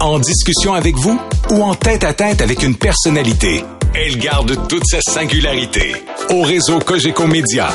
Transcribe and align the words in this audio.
En 0.00 0.18
discussion 0.18 0.72
avec 0.72 0.96
vous 0.96 1.20
ou 1.50 1.62
en 1.62 1.74
tête 1.74 2.04
à 2.04 2.14
tête 2.14 2.40
avec 2.40 2.62
une 2.62 2.74
personnalité, 2.74 3.62
elle 3.94 4.16
garde 4.16 4.56
toute 4.66 4.86
sa 4.86 5.02
singularité. 5.02 5.94
Au 6.30 6.40
réseau 6.40 6.78
Cogeco 6.78 7.26
Média, 7.26 7.68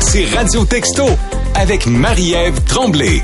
c'est 0.00 0.24
Radio 0.24 0.64
Texto 0.64 1.04
avec 1.54 1.86
Marie-Ève 1.86 2.62
Tremblay. 2.64 3.22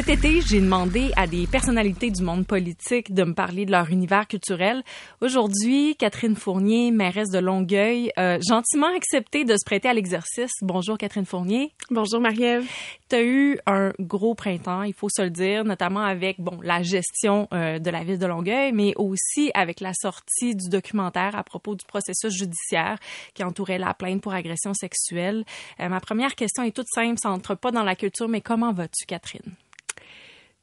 Cet 0.00 0.18
été, 0.18 0.40
j'ai 0.40 0.62
demandé 0.62 1.10
à 1.14 1.26
des 1.26 1.46
personnalités 1.46 2.10
du 2.10 2.22
monde 2.22 2.46
politique 2.46 3.12
de 3.12 3.22
me 3.22 3.34
parler 3.34 3.66
de 3.66 3.70
leur 3.70 3.90
univers 3.90 4.26
culturel. 4.26 4.82
Aujourd'hui, 5.20 5.94
Catherine 5.94 6.36
Fournier, 6.36 6.90
mairesse 6.90 7.28
de 7.28 7.38
Longueuil, 7.38 8.10
a 8.16 8.40
gentiment 8.40 8.86
accepté 8.96 9.44
de 9.44 9.52
se 9.58 9.64
prêter 9.66 9.90
à 9.90 9.92
l'exercice. 9.92 10.52
Bonjour 10.62 10.96
Catherine 10.96 11.26
Fournier. 11.26 11.74
Bonjour 11.90 12.18
Marie-Ève. 12.18 12.64
Tu 13.10 13.16
as 13.16 13.22
eu 13.22 13.58
un 13.66 13.92
gros 14.00 14.34
printemps, 14.34 14.84
il 14.84 14.94
faut 14.94 15.10
se 15.10 15.20
le 15.20 15.28
dire, 15.28 15.66
notamment 15.66 16.00
avec 16.00 16.40
bon 16.40 16.58
la 16.62 16.82
gestion 16.82 17.46
euh, 17.52 17.78
de 17.78 17.90
la 17.90 18.02
ville 18.02 18.18
de 18.18 18.26
Longueuil, 18.26 18.72
mais 18.72 18.94
aussi 18.96 19.50
avec 19.52 19.80
la 19.80 19.92
sortie 19.92 20.54
du 20.54 20.70
documentaire 20.70 21.36
à 21.36 21.44
propos 21.44 21.74
du 21.74 21.84
processus 21.84 22.32
judiciaire 22.32 22.96
qui 23.34 23.44
entourait 23.44 23.76
la 23.76 23.92
plainte 23.92 24.22
pour 24.22 24.32
agression 24.32 24.72
sexuelle. 24.72 25.44
Euh, 25.78 25.90
ma 25.90 26.00
première 26.00 26.36
question 26.36 26.62
est 26.62 26.74
toute 26.74 26.88
simple, 26.88 27.18
ça 27.22 27.30
entre 27.30 27.54
pas 27.54 27.70
dans 27.70 27.84
la 27.84 27.96
culture, 27.96 28.30
mais 28.30 28.40
comment 28.40 28.72
vas-tu 28.72 29.04
Catherine? 29.04 29.52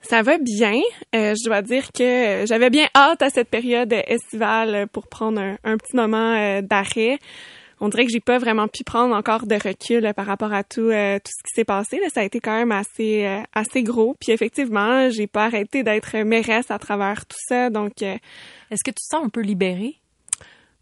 Ça 0.02 0.22
va 0.22 0.38
bien. 0.38 0.80
Euh, 1.16 1.34
je 1.36 1.46
dois 1.46 1.62
dire 1.62 1.92
que 1.92 2.46
j'avais 2.46 2.70
bien 2.70 2.88
hâte 2.96 3.22
à 3.22 3.30
cette 3.30 3.50
période 3.50 3.94
estivale 4.08 4.88
pour 4.88 5.08
prendre 5.08 5.42
un, 5.64 5.78
petit 5.78 5.96
moment 5.96 6.34
euh, 6.34 6.62
d'arrêt. 6.62 7.20
On 7.80 7.90
dirait 7.90 8.06
que 8.06 8.12
j'ai 8.12 8.20
pas 8.20 8.38
vraiment 8.38 8.68
pu 8.68 8.84
prendre 8.84 9.16
encore 9.16 9.46
de 9.46 9.56
recul 9.56 10.12
par 10.16 10.26
rapport 10.26 10.54
à 10.54 10.64
tout 10.64 10.90
euh, 10.90 11.18
tout 11.18 11.32
ce 11.32 11.44
qui 11.44 11.54
s'est 11.54 11.66
passé. 11.66 12.00
Ça 12.14 12.22
a 12.22 12.24
été 12.24 12.40
quand 12.40 12.58
même 12.58 12.72
assez 12.72 13.28
assez 13.54 13.84
gros. 13.84 14.16
Puis 14.20 14.32
effectivement, 14.32 15.10
j'ai 15.10 15.28
pas 15.28 15.46
arrêté 15.46 15.84
d'être 15.84 16.18
mairesse 16.24 16.72
à 16.72 16.80
travers 16.80 17.26
tout 17.26 17.38
ça. 17.48 17.70
Donc, 17.70 18.02
est-ce 18.02 18.84
que 18.84 18.92
tu 18.92 19.04
te 19.04 19.16
sens 19.16 19.26
un 19.26 19.30
peu 19.30 19.42
libérée? 19.42 19.96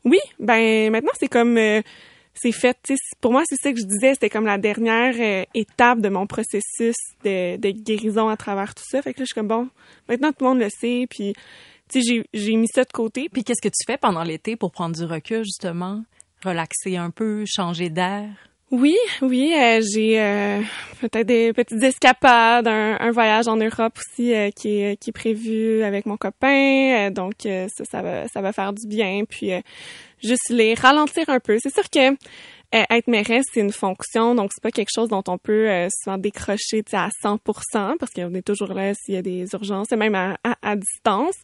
Oui. 0.05 0.19
Ben 0.39 0.89
maintenant, 0.91 1.11
c'est 1.19 1.27
comme 1.27 1.57
c'est 2.35 2.51
fait. 2.51 2.77
Pour 3.21 3.31
moi, 3.31 3.43
c'est 3.45 3.55
ça 3.55 3.71
que 3.71 3.79
je 3.79 3.85
disais, 3.85 4.13
c'était 4.13 4.29
comme 4.29 4.45
la 4.45 4.57
dernière 4.57 5.15
euh, 5.17 5.45
étape 5.53 5.99
de 6.01 6.09
mon 6.09 6.27
processus 6.27 6.95
de, 7.23 7.71
guérison 7.71 8.27
à 8.29 8.37
travers 8.37 8.75
tout 8.75 8.83
ça. 8.85 9.01
Fait 9.01 9.13
que 9.13 9.19
là, 9.19 9.23
je 9.23 9.27
suis 9.27 9.35
comme, 9.35 9.47
bon, 9.47 9.69
maintenant 10.09 10.31
tout 10.31 10.43
le 10.43 10.49
monde 10.49 10.59
le 10.59 10.69
sait, 10.69 11.07
puis 11.09 11.33
j'ai 11.91 12.55
mis 12.55 12.67
ça 12.67 12.83
de 12.83 12.91
côté. 12.91 13.29
Puis 13.29 13.43
qu'est-ce 13.43 13.61
que 13.61 13.69
tu 13.69 13.85
fais 13.87 13.97
pendant 13.97 14.23
l'été 14.23 14.55
pour 14.55 14.71
prendre 14.71 14.95
du 14.95 15.05
recul, 15.05 15.43
justement? 15.43 16.03
Relaxer 16.43 16.97
un 16.97 17.09
peu, 17.09 17.45
changer 17.47 17.89
d'air? 17.89 18.29
Oui, 18.71 18.95
oui, 19.21 19.53
euh, 19.55 19.81
j'ai 19.93 20.19
euh, 20.19 20.59
peut-être 20.99 21.27
des 21.27 21.53
petites 21.53 21.83
escapades, 21.83 22.67
un, 22.67 23.11
voyage 23.11 23.47
en 23.47 23.57
Europe 23.57 23.97
aussi 23.97 24.33
qui, 24.55 24.81
est, 24.81 24.97
qui 24.99 25.09
est 25.11 25.13
prévu 25.13 25.83
avec 25.83 26.05
mon 26.05 26.17
copain, 26.17 27.11
donc 27.11 27.35
ça, 27.43 27.85
ça 27.85 28.01
va, 28.01 28.27
ça 28.27 28.41
va 28.41 28.51
faire 28.51 28.73
du 28.73 28.87
bien. 28.87 29.23
Puis 29.29 29.51
juste 30.25 30.49
les 30.49 30.73
ralentir 30.73 31.29
un 31.29 31.39
peu. 31.39 31.57
C'est 31.61 31.73
sûr 31.73 31.89
que 31.89 32.11
euh, 32.11 32.15
être 32.71 33.07
mairesse, 33.07 33.45
c'est 33.53 33.61
une 33.61 33.71
fonction, 33.71 34.35
donc 34.35 34.51
c'est 34.53 34.61
pas 34.61 34.71
quelque 34.71 34.89
chose 34.93 35.09
dont 35.09 35.23
on 35.27 35.37
peut 35.37 35.69
euh, 35.69 35.87
souvent 36.03 36.17
décrocher 36.17 36.83
à 36.93 37.09
100% 37.23 37.37
parce 37.97 38.11
qu'on 38.11 38.33
est 38.33 38.41
toujours 38.45 38.73
là 38.73 38.93
s'il 38.93 39.15
y 39.15 39.17
a 39.17 39.21
des 39.21 39.47
urgences, 39.53 39.91
même 39.91 40.15
à, 40.15 40.37
à, 40.43 40.75
distance. 40.75 41.35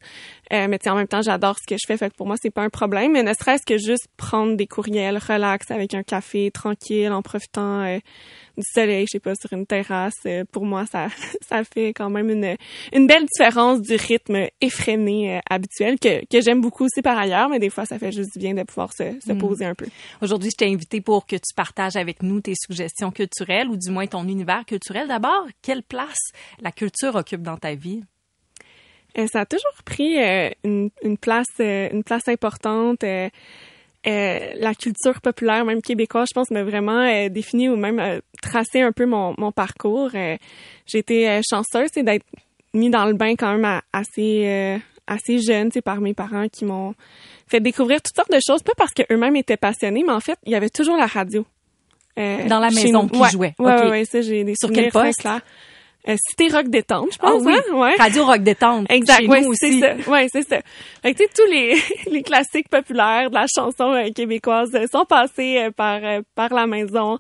Euh, 0.51 0.67
mais 0.67 0.79
en 0.87 0.95
même 0.95 1.07
temps, 1.07 1.21
j'adore 1.21 1.57
ce 1.57 1.67
que 1.67 1.75
je 1.79 1.85
fais, 1.87 1.97
fait 1.97 2.09
que 2.09 2.15
pour 2.15 2.27
moi, 2.27 2.35
c'est 2.41 2.49
pas 2.49 2.63
un 2.63 2.69
problème. 2.69 3.13
Mais 3.13 3.23
ne 3.23 3.33
serait-ce 3.33 3.65
que 3.65 3.77
juste 3.77 4.07
prendre 4.17 4.55
des 4.55 4.67
courriels, 4.67 5.17
relax 5.17 5.71
avec 5.71 5.93
un 5.93 6.03
café, 6.03 6.51
tranquille, 6.51 7.11
en 7.11 7.21
profitant 7.21 7.81
euh, 7.83 7.99
du 8.61 8.67
soleil, 8.73 9.05
je 9.07 9.13
sais 9.13 9.19
pas, 9.19 9.35
sur 9.35 9.51
une 9.53 9.65
terrasse, 9.65 10.13
euh, 10.25 10.43
pour 10.51 10.65
moi, 10.65 10.85
ça, 10.85 11.07
ça 11.47 11.63
fait 11.63 11.89
quand 11.89 12.09
même 12.09 12.29
une, 12.29 12.55
une 12.93 13.07
belle 13.07 13.25
différence 13.25 13.81
du 13.81 13.95
rythme 13.95 14.47
effréné 14.61 15.41
habituel 15.49 15.99
que, 15.99 16.25
que 16.25 16.41
j'aime 16.41 16.61
beaucoup 16.61 16.85
aussi 16.85 17.01
par 17.01 17.17
ailleurs, 17.17 17.49
mais 17.49 17.59
des 17.59 17.69
fois, 17.69 17.85
ça 17.85 17.99
fait 17.99 18.11
juste 18.11 18.33
du 18.33 18.39
bien 18.39 18.53
de 18.53 18.63
pouvoir 18.63 18.93
se, 18.93 19.19
se 19.19 19.33
mm. 19.33 19.37
poser 19.37 19.65
un 19.65 19.75
peu. 19.75 19.87
Aujourd'hui, 20.21 20.49
je 20.51 20.57
t'ai 20.57 20.71
invité 20.71 21.01
pour 21.01 21.25
que 21.25 21.35
tu 21.35 21.53
partages 21.55 21.95
avec 21.95 22.23
nous 22.23 22.41
tes 22.41 22.53
suggestions 22.55 23.11
culturelles 23.11 23.67
ou 23.67 23.77
du 23.77 23.91
moins 23.91 24.07
ton 24.07 24.27
univers 24.27 24.65
culturel. 24.65 25.07
D'abord, 25.07 25.45
quelle 25.61 25.83
place 25.83 26.31
la 26.61 26.71
culture 26.71 27.15
occupe 27.15 27.41
dans 27.41 27.57
ta 27.57 27.75
vie? 27.75 28.01
Euh, 29.17 29.27
ça 29.27 29.41
a 29.41 29.45
toujours 29.45 29.73
pris 29.83 30.21
euh, 30.21 30.49
une, 30.63 30.89
une, 31.03 31.17
place 31.17 31.47
euh, 31.59 31.89
une 31.91 32.03
place 32.03 32.27
importante. 32.27 33.03
La 34.05 34.73
culture 34.73 35.21
populaire, 35.21 35.65
même 35.65 35.81
québécoise, 35.81 36.27
je 36.29 36.33
pense, 36.33 36.51
m'a 36.51 36.63
vraiment 36.63 37.27
défini 37.29 37.69
ou 37.69 37.75
même 37.75 38.21
tracé 38.41 38.81
un 38.81 38.91
peu 38.91 39.05
mon, 39.05 39.35
mon 39.37 39.51
parcours. 39.51 40.09
J'ai 40.11 40.97
été 40.97 41.39
chanceuse 41.47 41.91
d'être 41.91 42.25
mis 42.73 42.89
dans 42.89 43.05
le 43.05 43.13
bain 43.13 43.35
quand 43.35 43.57
même 43.57 43.81
assez 43.93 44.79
assez 45.07 45.39
jeune, 45.39 45.71
par 45.83 45.99
mes 45.99 46.13
parents 46.13 46.47
qui 46.47 46.65
m'ont 46.65 46.93
fait 47.47 47.59
découvrir 47.59 48.01
toutes 48.01 48.15
sortes 48.15 48.31
de 48.31 48.39
choses, 48.45 48.63
pas 48.63 48.73
parce 48.77 48.93
qu'eux-mêmes 48.93 49.35
étaient 49.35 49.57
passionnés, 49.57 50.03
mais 50.05 50.13
en 50.13 50.19
fait, 50.19 50.37
il 50.45 50.51
y 50.51 50.55
avait 50.55 50.69
toujours 50.69 50.95
la 50.95 51.07
radio. 51.07 51.45
dans 52.15 52.59
la 52.59 52.69
maison 52.69 53.07
qui 53.07 53.23
jouait. 53.31 53.53
Oui, 53.59 53.65
ouais, 53.65 53.89
ouais, 53.89 54.05
ça, 54.05 54.21
j'ai 54.21 54.43
des 54.43 54.55
Sur 54.55 54.71
quel 54.71 54.91
poste? 54.91 55.27
Euh, 56.07 56.15
Cité 56.29 56.47
Rock 56.47 56.67
Détente, 56.69 57.13
je 57.13 57.17
pense. 57.17 57.43
Ah 57.43 57.45
oui. 57.45 57.53
Hein? 57.53 57.75
Ouais. 57.75 57.95
Radio 57.97 58.25
Rock 58.25 58.41
Détente. 58.41 58.87
Exact. 58.89 59.23
C'est 59.53 59.79
ça. 59.79 59.95
Ouais, 60.09 60.27
c'est 60.31 60.47
ça. 60.47 60.59
Fait 61.03 61.13
que, 61.13 61.23
tous 61.33 61.51
les, 61.51 61.75
les 62.11 62.23
classiques 62.23 62.69
populaires 62.69 63.29
de 63.29 63.35
la 63.35 63.45
chanson 63.53 63.93
euh, 63.93 64.09
québécoise 64.09 64.71
euh, 64.73 64.85
sont 64.91 65.05
passés 65.05 65.57
euh, 65.59 65.71
par, 65.71 65.99
par 66.33 66.53
la 66.53 66.65
maison. 66.65 67.19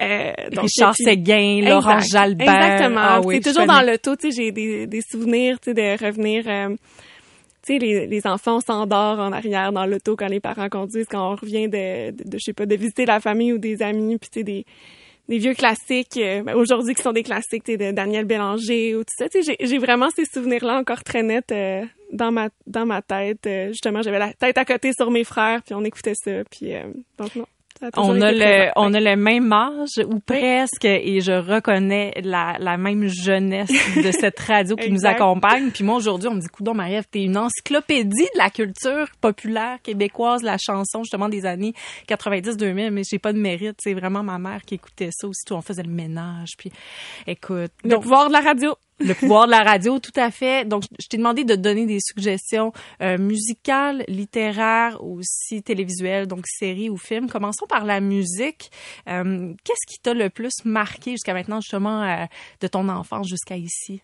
Euh, 0.00 0.32
donc, 0.52 0.64
Richard 0.64 0.96
Séguin, 0.96 1.60
Laurent 1.62 2.00
Jalbert. 2.00 2.48
Exactement. 2.48 3.00
Ah, 3.00 3.20
oui, 3.22 3.40
c'est 3.42 3.50
toujours 3.50 3.66
dans 3.66 3.82
l'auto, 3.82 4.16
tu 4.16 4.32
sais, 4.32 4.42
j'ai 4.42 4.52
des, 4.52 4.86
des 4.86 5.02
souvenirs, 5.02 5.60
tu 5.60 5.70
sais, 5.70 5.74
de 5.74 6.04
revenir, 6.04 6.44
tu 6.44 7.74
sais, 7.74 7.78
les, 7.78 8.06
les 8.06 8.26
enfants 8.26 8.58
s'endorment 8.60 9.20
en 9.20 9.32
arrière 9.32 9.70
dans 9.70 9.86
l'auto 9.86 10.16
quand 10.16 10.26
les 10.26 10.40
parents 10.40 10.68
conduisent, 10.68 11.06
quand 11.08 11.32
on 11.32 11.36
revient 11.36 11.68
de, 11.68 12.10
de, 12.10 12.24
de, 12.24 12.38
je 12.38 12.44
sais 12.46 12.52
pas, 12.52 12.66
de 12.66 12.74
visiter 12.74 13.06
la 13.06 13.20
famille 13.20 13.52
ou 13.52 13.58
des 13.58 13.82
amis, 13.82 14.18
puis 14.18 14.30
tu 14.30 14.40
sais, 14.40 14.44
des, 14.44 14.64
des 15.28 15.38
vieux 15.38 15.54
classiques 15.54 16.16
euh, 16.16 16.42
ben, 16.42 16.54
aujourd'hui 16.54 16.94
qui 16.94 17.02
sont 17.02 17.12
des 17.12 17.22
classiques 17.22 17.66
de 17.66 17.92
Daniel 17.92 18.24
Bélanger 18.24 18.94
ou 18.94 19.04
tout 19.04 19.14
ça. 19.16 19.26
J'ai 19.60 19.78
vraiment 19.78 20.08
ces 20.14 20.24
souvenirs-là 20.24 20.78
encore 20.78 21.02
très 21.02 21.22
nets 21.22 21.50
euh, 21.52 21.84
dans 22.12 22.30
ma 22.30 22.48
dans 22.66 22.86
ma 22.86 23.02
tête. 23.02 23.46
Euh, 23.46 23.68
justement, 23.68 24.02
j'avais 24.02 24.18
la 24.18 24.32
tête 24.32 24.58
à 24.58 24.64
côté 24.64 24.92
sur 24.92 25.10
mes 25.10 25.24
frères, 25.24 25.62
puis 25.62 25.74
on 25.74 25.84
écoutait 25.84 26.14
ça. 26.14 26.42
Puis 26.50 26.72
donc 27.18 27.34
non 27.36 27.46
on 27.96 28.20
a 28.20 28.32
le 28.32 28.70
on 28.76 28.94
a 28.94 29.00
le 29.00 29.16
même 29.16 29.52
âge 29.52 30.04
ou 30.06 30.20
presque 30.20 30.84
et 30.84 31.20
je 31.20 31.32
reconnais 31.32 32.12
la, 32.22 32.56
la 32.58 32.76
même 32.76 33.08
jeunesse 33.08 33.70
de 33.96 34.10
cette 34.12 34.38
radio 34.40 34.76
qui 34.76 34.90
nous 34.90 35.06
accompagne. 35.06 35.70
Puis 35.70 35.84
moi 35.84 35.96
aujourd'hui 35.96 36.28
on 36.28 36.34
me 36.34 36.40
dit 36.40 36.48
coudon 36.48 36.74
Marie-Ève 36.74 37.06
t'es 37.10 37.22
une 37.24 37.36
encyclopédie 37.36 38.28
de 38.34 38.38
la 38.38 38.50
culture 38.50 39.08
populaire 39.20 39.78
québécoise 39.82 40.42
la 40.42 40.56
chanson 40.58 41.02
justement 41.02 41.28
des 41.28 41.46
années 41.46 41.74
90-2000 42.08 42.90
mais 42.90 43.02
j'ai 43.08 43.18
pas 43.18 43.32
de 43.32 43.38
mérite. 43.38 43.76
C'est 43.80 43.94
vraiment 43.94 44.22
ma 44.22 44.38
mère 44.38 44.62
qui 44.64 44.74
écoutait 44.74 45.10
ça. 45.12 45.26
Aussi 45.26 45.44
on 45.50 45.62
faisait 45.62 45.82
le 45.82 45.92
ménage 45.92 46.50
puis 46.56 46.70
écoute. 47.26 47.72
Le 47.84 47.98
pouvoir 47.98 48.28
de 48.28 48.32
la 48.32 48.40
radio 48.40 48.74
le 49.00 49.14
pouvoir 49.14 49.46
de 49.46 49.50
la 49.50 49.62
radio, 49.62 49.98
tout 49.98 50.12
à 50.16 50.30
fait. 50.30 50.66
Donc, 50.66 50.84
je 51.00 51.08
t'ai 51.08 51.16
demandé 51.16 51.44
de 51.44 51.54
donner 51.54 51.86
des 51.86 51.98
suggestions 52.00 52.72
euh, 53.02 53.18
musicales, 53.18 54.04
littéraires, 54.08 55.02
aussi 55.02 55.62
télévisuelles, 55.62 56.26
donc 56.26 56.46
séries 56.46 56.90
ou 56.90 56.96
films. 56.96 57.28
Commençons 57.28 57.66
par 57.66 57.84
la 57.84 58.00
musique. 58.00 58.70
Euh, 59.08 59.52
qu'est-ce 59.64 59.92
qui 59.92 60.00
t'a 60.00 60.14
le 60.14 60.30
plus 60.30 60.64
marqué 60.64 61.12
jusqu'à 61.12 61.34
maintenant, 61.34 61.60
justement, 61.60 62.02
euh, 62.02 62.24
de 62.60 62.66
ton 62.66 62.88
enfance 62.88 63.28
jusqu'à 63.28 63.56
ici? 63.56 64.00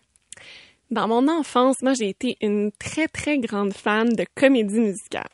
Dans 0.89 1.07
mon 1.07 1.29
enfance, 1.29 1.77
moi, 1.81 1.93
j'ai 1.93 2.09
été 2.09 2.37
une 2.41 2.71
très, 2.77 3.07
très 3.07 3.39
grande 3.39 3.73
fan 3.73 4.09
de 4.09 4.25
comédie 4.35 4.79
musicale 4.79 5.29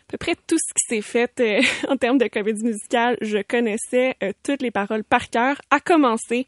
à 0.00 0.12
peu 0.12 0.16
près 0.16 0.36
tout 0.46 0.56
ce 0.56 0.72
qui 0.72 1.02
s'est 1.02 1.02
fait 1.02 1.62
en 1.88 1.98
termes 1.98 2.16
de 2.16 2.28
comédie 2.28 2.64
musicale, 2.64 3.18
je 3.20 3.42
connaissais 3.42 4.16
toutes 4.42 4.62
les 4.62 4.70
paroles 4.70 5.04
par 5.04 5.28
cœur, 5.28 5.60
à 5.70 5.80
commencer 5.80 6.46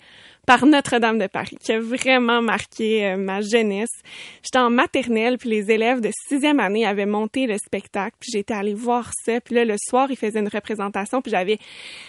par 0.51 0.67
Notre-Dame 0.67 1.21
de 1.21 1.29
Paris, 1.29 1.57
qui 1.61 1.71
a 1.71 1.79
vraiment 1.79 2.43
marqué 2.43 3.07
euh, 3.07 3.17
ma 3.17 3.41
jeunesse. 3.41 4.03
J'étais 4.43 4.59
en 4.59 4.69
maternelle, 4.69 5.39
puis 5.39 5.49
les 5.49 5.71
élèves 5.71 6.01
de 6.01 6.11
sixième 6.29 6.59
année 6.59 6.85
avaient 6.85 7.07
monté 7.07 7.47
le 7.47 7.57
spectacle, 7.57 8.17
puis 8.19 8.31
j'étais 8.33 8.55
allée 8.55 8.75
voir 8.75 9.13
ça. 9.25 9.41
Puis 9.41 9.55
là, 9.55 9.65
le 9.65 9.77
soir, 9.79 10.11
ils 10.11 10.17
faisaient 10.17 10.41
une 10.41 10.49
représentation, 10.49 11.23
puis 11.23 11.31
j'avais 11.31 11.59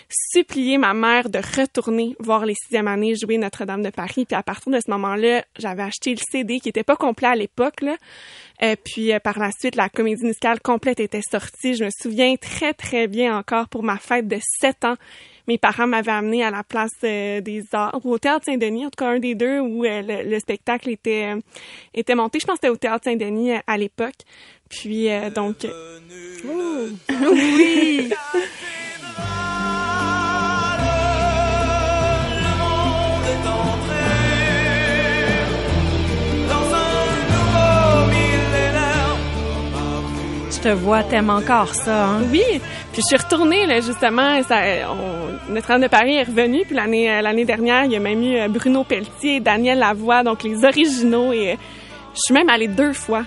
supplié 0.10 0.80
ma 0.80 0.96
mère 0.96 1.30
de 1.30 1.38
retourner 1.38 2.16
voir 2.18 2.48
les 2.48 2.56
sixième 2.56 2.88
années 2.88 3.14
jouer 3.14 3.38
Notre-Dame 3.38 3.84
de 3.84 3.92
Paris. 3.92 4.26
Puis 4.26 4.36
à 4.36 4.42
partir 4.42 4.72
de 4.72 4.80
ce 4.80 4.90
moment-là, 4.90 5.46
j'avais 5.60 5.84
acheté 5.84 6.10
le 6.10 6.22
CD 6.32 6.60
qui 6.60 6.70
était 6.70 6.84
pas 6.84 6.96
complet 6.96 7.28
à 7.28 7.36
l'époque. 7.36 7.84
Euh, 8.64 8.76
puis 8.84 9.12
par 9.24 9.38
la 9.38 9.52
suite, 9.52 9.76
la 9.76 9.90
comédie 9.90 10.24
musicale 10.24 10.60
complète 10.62 11.00
était 11.00 11.22
sortie. 11.22 11.76
Je 11.76 11.84
me 11.84 11.90
souviens 11.96 12.34
très, 12.38 12.74
très 12.74 13.08
bien 13.08 13.38
encore 13.38 13.70
pour 13.70 13.84
ma 13.84 13.98
fête 13.98 14.28
de 14.28 14.40
sept 14.60 14.84
ans 14.84 14.98
mes 15.52 15.58
parents 15.58 15.86
m'avaient 15.88 16.12
amené 16.12 16.46
à 16.46 16.50
la 16.50 16.64
place 16.64 16.96
euh, 17.04 17.42
des 17.42 17.66
arts, 17.74 18.00
ou 18.06 18.14
au 18.14 18.18
Théâtre 18.18 18.46
Saint-Denis, 18.46 18.86
en 18.86 18.90
tout 18.90 19.04
cas 19.04 19.10
un 19.10 19.20
des 19.20 19.36
deux, 19.36 19.60
où 19.60 19.84
euh, 19.84 20.24
le, 20.24 20.40
spectacle 20.40 20.90
était, 20.90 21.34
était 21.94 22.16
monté. 22.16 22.40
Je 22.40 22.46
pense 22.46 22.56
que 22.56 22.60
c'était 22.62 22.72
au 22.72 22.78
Théâtre 22.78 23.04
Saint-Denis 23.04 23.52
à 23.68 23.78
l'époque. 23.78 24.16
Puis, 24.70 25.10
donc... 25.36 25.58
oui! 26.46 28.10
Je 40.64 40.70
te 40.70 40.74
vois, 40.74 41.04
t'aimes 41.04 41.30
encore 41.32 41.74
ça, 41.74 42.06
hein? 42.06 42.22
Oui, 42.32 42.44
puis 42.92 43.02
je 43.02 43.08
suis 43.08 43.18
retournée, 43.18 43.66
là, 43.66 43.82
justement, 43.82 44.44
ça, 44.44 44.62
on, 44.90 45.52
Notre-Dame 45.54 45.82
de 45.82 45.88
Paris 45.88 46.16
est 46.16 46.24
revenu, 46.24 46.64
puis 46.66 46.76
l'année 46.76 47.12
euh, 47.12 47.22
l'année 47.22 47.46
dernière, 47.46 47.86
il 47.86 47.94
y 47.94 47.96
a 47.96 48.00
même 48.00 48.22
eu 48.22 48.38
euh, 48.38 48.48
Bruno 48.48 48.84
Pelletier, 48.84 49.40
Daniel 49.40 49.80
Lavoie, 49.80 50.24
donc 50.24 50.44
les 50.44 50.64
originaux, 50.64 51.34
et 51.34 51.58
je 52.14 52.20
suis 52.20 52.34
même 52.34 52.50
allée 52.50 52.68
deux 52.68 52.94
fois. 52.94 53.24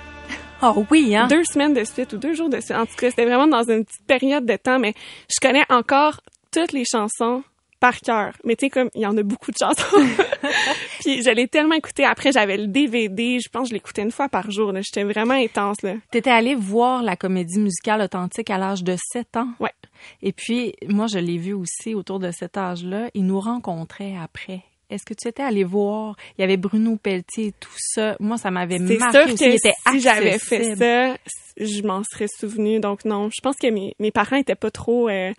Oh 0.63 0.85
oui, 0.91 1.17
hein? 1.17 1.27
Deux 1.29 1.45
semaines 1.45 1.75
de 1.75 1.83
suite 1.83 2.13
ou 2.13 2.19
deux 2.19 2.35
jours 2.35 2.49
de 2.49 2.61
suite. 2.61 2.77
En 2.77 2.87
tout 2.87 2.95
cas, 2.97 3.11
c'était 3.11 3.25
vraiment 3.25 3.49
dans 3.49 3.69
une 3.69 3.85
petite 3.85 4.07
période 4.07 4.47
de 4.47 4.57
temps, 4.57 4.79
mais 4.79 4.95
je 5.29 5.45
connais 5.45 5.65
encore 5.71 6.21
toutes 6.53 6.73
les 6.73 6.85
chansons 6.85 7.43
par 7.85 8.01
cœur. 8.01 8.33
Mais 8.45 8.57
tu 8.57 8.65
sais, 8.65 8.71
comme, 8.71 8.89
il 8.95 9.03
y 9.03 9.07
en 9.07 9.15
a 9.19 9.23
beaucoup 9.23 9.51
de 9.51 9.59
chansons. 9.59 9.85
puis 11.01 11.23
je 11.23 11.29
l'ai 11.29 11.49
tellement 11.49 11.75
écouté. 11.75 12.07
Après, 12.07 12.33
j'avais 12.33 12.57
le 12.57 12.67
DVD. 12.67 13.39
Je 13.39 13.51
pense 13.51 13.65
que 13.65 13.69
je 13.69 13.75
l'écoutais 13.75 14.01
une 14.01 14.11
fois 14.11 14.31
par 14.31 14.51
jour. 14.51 14.73
J'étais 14.81 15.05
vraiment 15.05 15.35
intense. 15.35 15.83
Là. 15.83 15.97
T'étais 16.11 16.31
allée 16.31 16.55
voir 16.55 17.03
la 17.03 17.15
comédie 17.15 17.59
musicale 17.59 18.01
authentique 18.01 18.49
à 18.49 18.57
l'âge 18.57 18.85
de 18.85 18.97
7 19.13 19.37
ans? 19.37 19.49
Ouais. 19.61 19.75
Et 20.23 20.33
puis, 20.33 20.73
moi, 20.89 21.09
je 21.09 21.19
l'ai 21.19 21.37
vu 21.37 21.53
aussi 21.53 21.95
autour 21.95 22.21
de 22.21 22.31
cet 22.31 22.57
âge-là. 22.57 23.11
Ils 23.13 23.27
nous 23.27 23.39
rencontraient 23.39 24.17
après. 24.17 24.63
Est-ce 24.89 25.05
que 25.05 25.13
tu 25.13 25.29
étais 25.29 25.43
allé 25.43 25.63
voir? 25.63 26.17
Il 26.39 26.41
y 26.41 26.45
avait 26.45 26.57
Bruno 26.57 26.97
Pelletier 26.97 27.49
et 27.49 27.53
tout 27.53 27.69
ça. 27.77 28.17
Moi, 28.19 28.39
ça 28.39 28.51
m'avait 28.51 28.79
marqué 28.79 29.13
sûr 29.13 29.35
aussi. 29.35 29.45
Que 29.45 29.57
était 29.57 29.75
si 29.91 30.01
j'avais 30.01 30.39
fait 30.39 30.75
ça, 30.75 31.17
je 31.59 31.83
m'en 31.83 32.03
serais 32.03 32.29
souvenu. 32.29 32.81
Donc 32.81 33.05
non, 33.05 33.29
je 33.29 33.43
pense 33.43 33.57
que 33.57 33.67
mes, 33.67 33.95
mes 33.99 34.11
parents 34.11 34.37
étaient 34.37 34.55
pas 34.55 34.71
trop... 34.71 35.11
euh, 35.11 35.35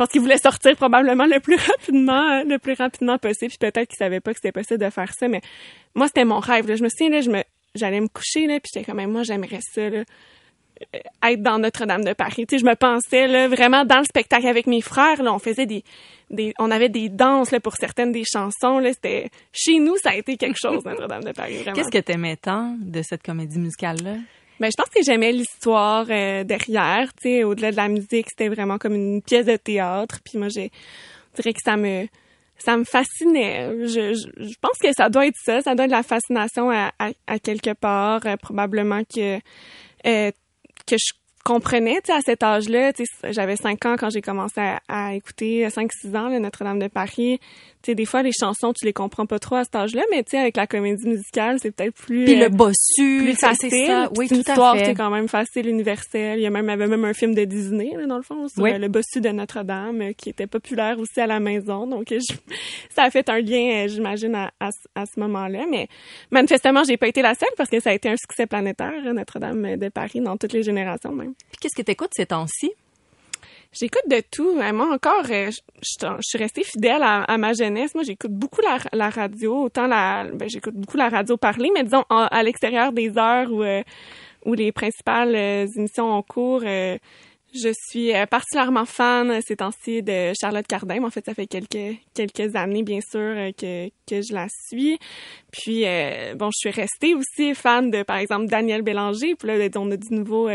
je 0.00 0.04
pense 0.06 0.12
qu'ils 0.12 0.22
voulaient 0.22 0.38
sortir 0.38 0.74
probablement 0.76 1.26
le 1.26 1.40
plus 1.40 1.56
rapidement, 1.56 2.38
euh, 2.40 2.44
le 2.44 2.58
plus 2.58 2.72
rapidement 2.72 3.18
possible. 3.18 3.50
Puis 3.50 3.58
peut-être 3.58 3.86
qu'ils 3.86 3.98
savaient 3.98 4.20
pas 4.20 4.32
que 4.32 4.38
c'était 4.38 4.50
possible 4.50 4.82
de 4.82 4.88
faire 4.88 5.12
ça. 5.12 5.28
Mais 5.28 5.42
moi, 5.94 6.06
c'était 6.06 6.24
mon 6.24 6.38
rêve. 6.38 6.66
là. 6.66 6.76
Je 6.76 6.82
me 6.82 6.88
souviens, 6.88 7.10
là, 7.10 7.20
je 7.20 7.28
me, 7.28 7.42
j'allais 7.74 8.00
me 8.00 8.08
coucher, 8.08 8.46
là, 8.46 8.58
puis 8.60 8.70
j'étais 8.72 8.90
comme, 8.90 9.04
moi, 9.12 9.24
j'aimerais 9.24 9.58
ça, 9.60 9.90
là, 9.90 9.98
euh, 9.98 10.98
être 11.30 11.42
dans 11.42 11.58
Notre-Dame 11.58 12.02
de 12.02 12.14
Paris. 12.14 12.46
Tu 12.46 12.56
sais, 12.56 12.58
je 12.60 12.64
me 12.64 12.76
pensais 12.76 13.26
là, 13.26 13.46
vraiment 13.48 13.84
dans 13.84 13.98
le 13.98 14.04
spectacle 14.04 14.46
avec 14.46 14.66
mes 14.66 14.80
frères. 14.80 15.22
Là, 15.22 15.34
on 15.34 15.38
faisait 15.38 15.66
des, 15.66 15.84
des, 16.30 16.54
on 16.58 16.70
avait 16.70 16.88
des 16.88 17.10
danses 17.10 17.50
là, 17.50 17.60
pour 17.60 17.74
certaines 17.74 18.12
des 18.12 18.24
chansons. 18.24 18.78
Là, 18.78 18.94
c'était 18.94 19.28
chez 19.52 19.80
nous, 19.80 19.98
ça 19.98 20.12
a 20.12 20.16
été 20.16 20.38
quelque 20.38 20.58
chose 20.58 20.82
Notre-Dame 20.86 21.24
de 21.24 21.32
Paris. 21.32 21.58
Qu'est-ce 21.74 21.90
que 21.90 21.98
t'aimais 21.98 22.36
tant 22.36 22.74
de 22.80 23.02
cette 23.02 23.22
comédie 23.22 23.58
musicale-là? 23.58 24.14
Ben, 24.60 24.70
je 24.70 24.76
pense 24.76 24.90
que 24.94 25.02
j'aimais 25.02 25.32
l'histoire 25.32 26.06
euh, 26.10 26.44
derrière, 26.44 27.12
tu 27.14 27.22
sais, 27.22 27.44
au-delà 27.44 27.70
de 27.70 27.76
la 27.76 27.88
musique, 27.88 28.26
c'était 28.28 28.48
vraiment 28.48 28.76
comme 28.76 28.94
une 28.94 29.22
pièce 29.22 29.46
de 29.46 29.56
théâtre. 29.56 30.20
Puis 30.22 30.38
moi, 30.38 30.48
je 30.48 30.68
dirais 31.34 31.52
que 31.54 31.62
ça 31.64 31.78
me, 31.78 32.06
ça 32.58 32.76
me 32.76 32.84
fascinait. 32.84 33.70
Je, 33.86 34.12
je, 34.14 34.44
je 34.44 34.54
pense 34.60 34.76
que 34.78 34.92
ça 34.92 35.08
doit 35.08 35.26
être 35.26 35.38
ça, 35.42 35.62
ça 35.62 35.74
doit 35.74 35.86
être 35.86 35.90
la 35.90 36.02
fascination 36.02 36.70
à, 36.70 36.92
à, 36.98 37.10
à 37.26 37.38
quelque 37.38 37.72
part. 37.72 38.20
Euh, 38.26 38.36
probablement 38.36 39.02
que 39.04 39.36
euh, 40.06 40.30
que 40.86 40.96
je 40.98 41.12
comprenais, 41.42 41.98
à 42.10 42.20
cet 42.20 42.42
âge-là, 42.42 42.92
j'avais 43.30 43.56
cinq 43.56 43.86
ans 43.86 43.96
quand 43.98 44.10
j'ai 44.10 44.20
commencé 44.20 44.60
à, 44.60 44.80
à 44.88 45.14
écouter, 45.14 45.66
5-6 45.66 46.16
ans, 46.16 46.28
le 46.28 46.38
Notre-Dame 46.38 46.78
de 46.78 46.88
Paris. 46.88 47.40
Tu 47.82 47.92
sais, 47.92 47.94
des 47.94 48.04
fois, 48.04 48.22
les 48.22 48.32
chansons, 48.38 48.72
tu 48.74 48.84
les 48.84 48.92
comprends 48.92 49.24
pas 49.24 49.38
trop 49.38 49.56
à 49.56 49.64
cet 49.64 49.74
âge-là, 49.74 50.02
mais 50.10 50.22
tu 50.22 50.32
sais, 50.32 50.38
avec 50.38 50.56
la 50.56 50.66
comédie 50.66 51.08
musicale, 51.08 51.58
c'est 51.60 51.70
peut-être 51.70 51.94
plus... 51.94 52.26
Puis 52.26 52.34
euh, 52.42 52.48
le 52.48 52.54
bossu, 52.54 53.22
plus 53.24 53.34
ça, 53.36 53.48
facile. 53.48 53.70
c'est 53.70 53.86
ça. 53.86 54.10
Oui, 54.18 54.26
c'est 54.28 54.34
une 54.36 54.42
tout 54.44 54.50
histoire 54.50 54.74
à 54.74 54.78
qui 54.78 54.84
fait. 54.84 54.90
est 54.90 54.94
quand 54.94 55.08
même 55.10 55.28
facile, 55.28 55.66
universelle. 55.66 56.38
Il 56.38 56.42
y 56.42 56.46
a 56.46 56.50
même, 56.50 56.68
avait 56.68 56.86
même 56.86 57.04
un 57.06 57.14
film 57.14 57.34
de 57.34 57.44
Disney, 57.44 57.92
là, 57.96 58.06
dans 58.06 58.16
le 58.18 58.22
fond, 58.22 58.48
sur 58.48 58.62
Oui. 58.62 58.72
euh, 58.72 58.78
le 58.78 58.88
bossu 58.88 59.20
de 59.22 59.30
Notre-Dame, 59.30 60.02
euh, 60.02 60.12
qui 60.12 60.28
était 60.28 60.46
populaire 60.46 60.98
aussi 60.98 61.20
à 61.20 61.26
la 61.26 61.40
maison. 61.40 61.86
Donc, 61.86 62.12
euh, 62.12 62.18
je- 62.20 62.34
ça 62.94 63.04
a 63.04 63.10
fait 63.10 63.28
un 63.30 63.40
lien, 63.40 63.84
euh, 63.84 63.88
j'imagine, 63.88 64.34
à, 64.34 64.50
à, 64.60 64.70
ce- 64.72 64.88
à 64.94 65.06
ce 65.06 65.18
moment-là. 65.20 65.64
Mais 65.70 65.88
manifestement, 66.30 66.84
j'ai 66.84 66.96
pas 66.98 67.08
été 67.08 67.22
la 67.22 67.34
seule 67.34 67.48
parce 67.56 67.70
que 67.70 67.80
ça 67.80 67.90
a 67.90 67.94
été 67.94 68.08
un 68.10 68.16
succès 68.16 68.46
planétaire, 68.46 68.92
euh, 69.06 69.12
Notre-Dame 69.14 69.76
de 69.76 69.88
Paris, 69.88 70.20
dans 70.20 70.36
toutes 70.36 70.52
les 70.52 70.62
générations 70.62 71.12
même. 71.12 71.32
Puis 71.34 71.56
qu'est-ce 71.62 71.76
que 71.80 71.86
t'écoutes 71.86 72.10
ces 72.14 72.26
temps-ci? 72.26 72.70
J'écoute 73.72 74.02
de 74.08 74.20
tout. 74.30 74.58
Euh, 74.58 74.72
Moi 74.72 74.92
encore, 74.92 75.24
euh, 75.30 75.50
je, 75.80 76.16
suis 76.22 76.38
restée 76.38 76.64
fidèle 76.64 77.02
à, 77.02 77.38
ma 77.38 77.52
jeunesse. 77.52 77.94
Moi, 77.94 78.02
j'écoute 78.02 78.32
beaucoup 78.32 78.60
la, 78.62 78.78
la 78.92 79.10
radio, 79.10 79.64
autant 79.64 79.86
la, 79.86 80.24
ben, 80.24 80.48
j'écoute 80.48 80.74
beaucoup 80.74 80.96
la 80.96 81.08
radio 81.08 81.36
parlée, 81.36 81.70
mais 81.72 81.84
disons 81.84 82.04
à 82.08 82.42
l'extérieur 82.42 82.92
des 82.92 83.16
heures 83.16 83.50
où 83.52 83.62
euh, 83.62 83.82
où 84.44 84.54
les 84.54 84.72
principales 84.72 85.36
euh, 85.36 85.66
émissions 85.76 86.12
ont 86.16 86.22
cours. 86.22 86.62
je 86.62 87.72
suis 87.88 88.12
particulièrement 88.28 88.86
fan 88.86 89.40
ces 89.46 89.56
temps-ci 89.56 90.02
de 90.02 90.32
Charlotte 90.40 90.66
Cardin. 90.66 91.04
En 91.04 91.10
fait, 91.10 91.24
ça 91.24 91.34
fait 91.34 91.46
quelques 91.46 91.96
quelques 92.12 92.56
années, 92.56 92.82
bien 92.82 93.00
sûr, 93.00 93.52
que 93.56 93.88
que 94.08 94.20
je 94.20 94.32
la 94.32 94.48
suis. 94.68 94.98
Puis 95.52 95.84
bon, 96.34 96.50
je 96.50 96.58
suis 96.58 96.70
restée 96.70 97.14
aussi 97.14 97.54
fan 97.54 97.88
de, 97.92 98.02
par 98.02 98.16
exemple, 98.16 98.46
Daniel 98.46 98.82
Bélanger. 98.82 99.36
Puis 99.36 99.46
là, 99.46 99.68
on 99.76 99.90
a 99.92 99.96
du 99.96 100.12
nouveau 100.12 100.48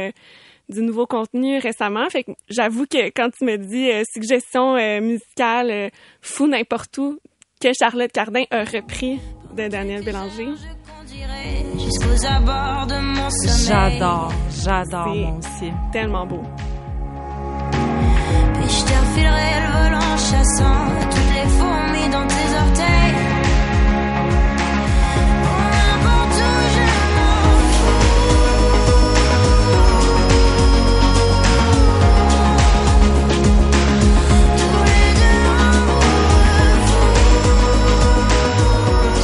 du 0.70 0.82
nouveau 0.82 1.06
contenu 1.06 1.58
récemment. 1.60 2.10
Fait 2.10 2.24
que 2.24 2.32
j'avoue 2.50 2.86
que 2.86 3.08
quand 3.16 3.30
tu 3.38 3.46
me 3.46 3.58
dis 3.58 3.90
euh, 3.92 4.04
suggestion 4.12 4.76
euh, 4.76 5.00
musicale 5.02 5.72
euh, 5.72 5.90
fou 6.22 6.48
n'importe 6.48 6.98
où 6.98 7.20
que 7.62 7.70
Charlotte 7.78 8.12
Cardin 8.12 8.44
a 8.52 8.64
repris 8.64 9.20
de 9.56 9.68
Daniel 9.68 10.04
Bélanger, 10.04 10.50
Jusqu'aux 11.78 12.26
abords 12.26 12.88
de 12.88 13.00
mon 13.00 13.30
sommeil. 13.30 13.66
J'adore, 13.68 14.32
j'adore 14.64 15.14
C'est- 15.14 15.20
moi 15.22 15.38
aussi. 15.40 15.72
tellement 15.94 16.26
beau. 16.26 16.42
Puis 17.72 18.70
je 18.70 18.84
te 18.86 18.94
refilerai 19.00 19.52
le 19.62 19.72
volant 19.78 20.18
chassant 20.18 21.10
toutes 21.12 21.34
les 21.36 21.50
fourmis 21.50 22.10
dans 22.12 22.28
tes 22.28 22.55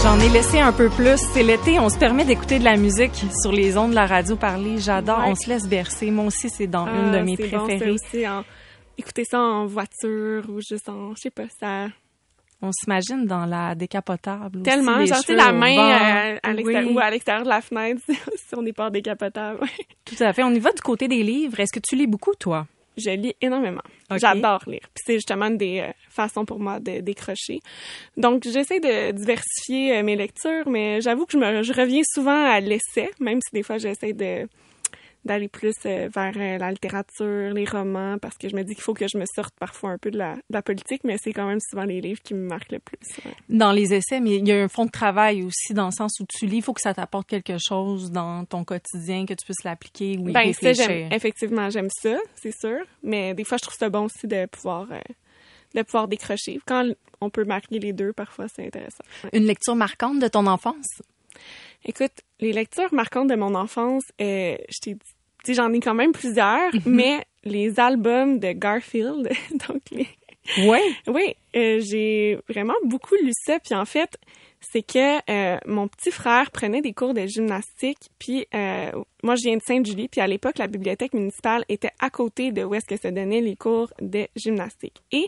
J'en 0.03 0.19
ai 0.19 0.30
laissé 0.30 0.59
un 0.59 0.71
peu 0.74 0.89
plus. 0.89 1.18
C'est 1.33 1.44
l'été, 1.44 1.80
on 1.80 1.89
se 1.89 1.98
permet 1.98 2.25
d'écouter 2.25 2.57
de 2.59 2.63
la 2.63 2.75
musique 2.75 3.13
sur 3.42 3.51
les 3.51 3.77
ondes 3.77 3.92
de 3.92 3.95
la 3.95 4.07
radio 4.07 4.36
parler. 4.36 4.80
J'adore, 4.80 5.19
Ouais. 5.19 5.25
on 5.27 5.36
se 5.36 5.48
laisse 5.48 5.68
bercer. 5.68 6.09
Moi 6.09 6.25
aussi, 6.25 6.50
c'est 6.50 6.65
dans 6.68 6.88
une 6.88 7.12
de 7.12 7.18
Ah, 7.18 7.24
mes 7.24 7.36
bon, 7.36 7.65
préférées. 7.65 7.92
aussi, 7.92 8.27
en- 8.27 8.44
écouter 8.98 9.24
ça 9.25 9.39
en 9.39 9.65
voiture 9.68 10.44
ou 10.50 10.59
juste 10.68 10.89
en, 10.89 11.12
je 11.15 11.21
sais 11.21 11.30
pas, 11.30 11.44
ça... 11.59 11.88
On 12.63 12.71
s'imagine 12.71 13.25
dans 13.25 13.45
la 13.45 13.74
décapotable. 13.74 14.59
aussi, 14.59 14.63
Tellement, 14.63 14.98
les 14.98 15.08
genre, 15.08 15.17
la 15.29 15.51
main 15.51 15.77
euh, 15.77 16.38
à 16.43 16.53
l'extérieur 16.53 16.89
Oui, 16.89 16.96
ou 16.96 17.00
à 17.00 17.10
l'extérieur 17.10 17.43
de 17.43 17.50
la 17.50 17.62
fenêtre 17.62 18.01
si 18.08 18.55
on 18.55 18.62
n'est 18.62 18.74
pas 18.74 18.89
décapotable. 18.91 19.60
Tout 20.05 20.24
à 20.24 20.31
fait. 20.34 20.43
On 20.43 20.51
y 20.51 20.60
va 20.60 20.72
du 20.72 20.81
côté 20.81 21.08
des 21.08 21.24
livres. 21.24 21.60
Est-ce 21.60 21.74
que 21.74 21.79
tu 21.79 21.96
lis 21.96 22.05
beaucoup, 22.05 22.34
toi? 22.39 22.67
Je 22.98 23.12
lis 23.12 23.33
énormément. 23.41 23.81
J'adore 24.15 24.63
lire. 24.67 24.81
Puis 24.93 25.03
c'est 25.05 25.13
justement 25.13 25.45
une 25.45 25.57
des 25.57 25.79
euh, 25.79 25.91
façons 26.10 26.45
pour 26.45 26.60
moi 26.60 26.79
de 26.79 27.00
décrocher. 27.00 27.60
Donc 28.17 28.43
j'essaie 28.43 28.79
de 28.79 29.12
diversifier 29.12 29.98
euh, 29.98 30.03
mes 30.03 30.15
lectures, 30.15 30.67
mais 30.67 31.01
j'avoue 31.01 31.25
que 31.25 31.33
je 31.33 31.38
me 31.38 31.63
je 31.63 31.74
reviens 31.74 32.01
souvent 32.05 32.45
à 32.45 32.60
l'essai, 32.60 33.10
même 33.19 33.39
si 33.41 33.53
des 33.53 33.63
fois 33.63 33.77
j'essaie 33.77 34.13
de 34.13 34.48
d'aller 35.24 35.48
plus 35.48 35.75
euh, 35.86 36.10
vers 36.13 36.34
euh, 36.36 36.58
la 36.58 36.72
littérature, 36.72 37.54
les 37.54 37.66
romans, 37.66 38.18
parce 38.20 38.38
que 38.38 38.50
je 38.50 38.56
me 38.56 38.63
dis 38.63 38.74
qu'il 38.74 38.84
faut 38.84 38.94
que 38.96 39.06
je 39.08 39.18
me 39.18 39.25
sorte 39.36 39.54
parfois 39.60 39.92
un 39.92 39.98
peu 39.98 40.10
de 40.10 40.18
la, 40.18 40.34
de 40.36 40.42
la 40.50 40.62
politique, 40.63 41.04
mais 41.04 41.18
c'est 41.22 41.32
quand 41.32 41.46
même 41.48 41.60
souvent 41.60 41.84
les 41.84 42.01
livres 42.01 42.22
qui 42.24 42.34
me 42.34 42.48
marquent 42.48 42.72
le 42.72 42.80
plus. 42.80 42.98
ouais. 43.25 43.34
Dans 43.50 43.72
les 43.72 43.94
essais, 43.94 44.20
mais 44.20 44.38
il 44.38 44.48
y 44.48 44.51
a 44.51 44.56
un 44.63 44.68
fond 44.68 44.86
de 44.86 44.92
travail 44.92 45.44
aussi 45.44 45.74
dans 45.75 45.86
le 45.86 45.92
sens 45.92 46.20
où 46.20 46.25
tu 46.28 46.48
lis. 46.48 46.58
Il 46.58 46.63
faut 46.63 46.74
que 46.74 46.82
ça 46.82 46.94
t'apporte 46.94 47.28
quelque 47.28 47.58
chose 47.60 48.12
dans 48.12 48.46
ton 48.46 48.63
quotidien, 48.63 49.25
que 49.25 49.34
tu 49.34 49.46
puisses 49.46 49.63
l'appliquer 49.63 50.18
ou 50.18 50.30
y 50.30 50.32
Ben, 50.34 50.54
ça, 50.54 50.70
réfléchir. 50.70 50.86
j'aime, 50.88 51.12
effectivement, 51.13 51.70
j'aime 51.70 51.90
ça, 52.01 52.18
c'est 52.36 52.58
sûr. 52.60 52.80
Mais 53.04 53.34
des 53.36 53.44
fois, 53.44 53.58
je 53.58 53.63
trouve 53.63 53.78
ça 53.78 53.90
bon 53.90 54.06
aussi 54.06 54.25
de 54.28 54.48
pouvoir, 54.48 54.88
euh, 54.92 55.00
de 55.75 55.82
pouvoir 55.84 56.08
décrocher. 56.08 56.60
Quand 56.66 56.88
on 57.22 57.30
peut 57.30 57.44
marquer 57.46 57.78
les 57.78 57.94
deux, 57.94 58.12
parfois, 58.13 58.48
c'est 58.48 58.66
intéressant. 58.66 59.04
Ouais. 59.24 59.30
Une 59.34 59.46
lecture 59.46 59.75
marquante 59.75 60.18
de 60.20 60.28
ton 60.28 60.48
enfance? 60.48 60.88
Écoute, 61.86 62.12
les 62.39 62.53
lectures 62.53 62.93
marquantes 62.93 63.27
de 63.29 63.36
mon 63.36 63.55
enfance, 63.55 64.03
euh, 64.21 64.55
je 64.69 64.79
t'ai 64.79 64.95
dit, 65.43 65.53
j'en 65.53 65.71
ai 65.74 65.79
quand 65.79 65.95
même 65.95 66.12
plusieurs, 66.12 66.71
mais 66.86 67.25
les 67.43 67.79
albums 67.79 68.39
de 68.39 68.51
Garfield, 68.51 69.29
donc 69.67 69.81
les, 69.91 70.07
Oui. 70.60 70.79
oui, 71.07 71.36
euh, 71.55 71.79
j'ai 71.81 72.38
vraiment 72.50 72.75
beaucoup 72.86 73.15
lu 73.15 73.31
ça. 73.45 73.60
Puis 73.60 73.74
en 73.74 73.86
fait, 73.86 74.17
c'est 74.62 74.84
que 74.84 75.18
euh, 75.30 75.58
mon 75.65 75.88
petit 75.88 76.12
frère 76.12 76.51
prenait 76.51 76.82
des 76.82 76.94
cours 76.94 77.13
de 77.13 77.25
gymnastique. 77.25 78.10
Puis 78.20 78.48
euh, 78.53 78.91
moi, 79.24 79.36
je 79.36 79.44
viens 79.44 79.58
de 79.58 79.62
Sainte-Julie. 79.62 80.08
Puis 80.08 80.22
à 80.22 80.27
l'époque, 80.27 80.58
la 80.58 80.68
bibliothèque 80.68 81.13
municipale 81.13 81.65
était 81.68 81.91
à 82.00 82.10
côté 82.10 82.51
de 82.51 82.63
où 82.63 82.74
est-ce 82.74 82.86
que 82.86 82.98
se 82.98 83.08
donnaient 83.08 83.41
les 83.41 83.56
cours 83.56 83.91
de 84.00 84.27
gymnastique. 84.36 85.01
Et 85.12 85.27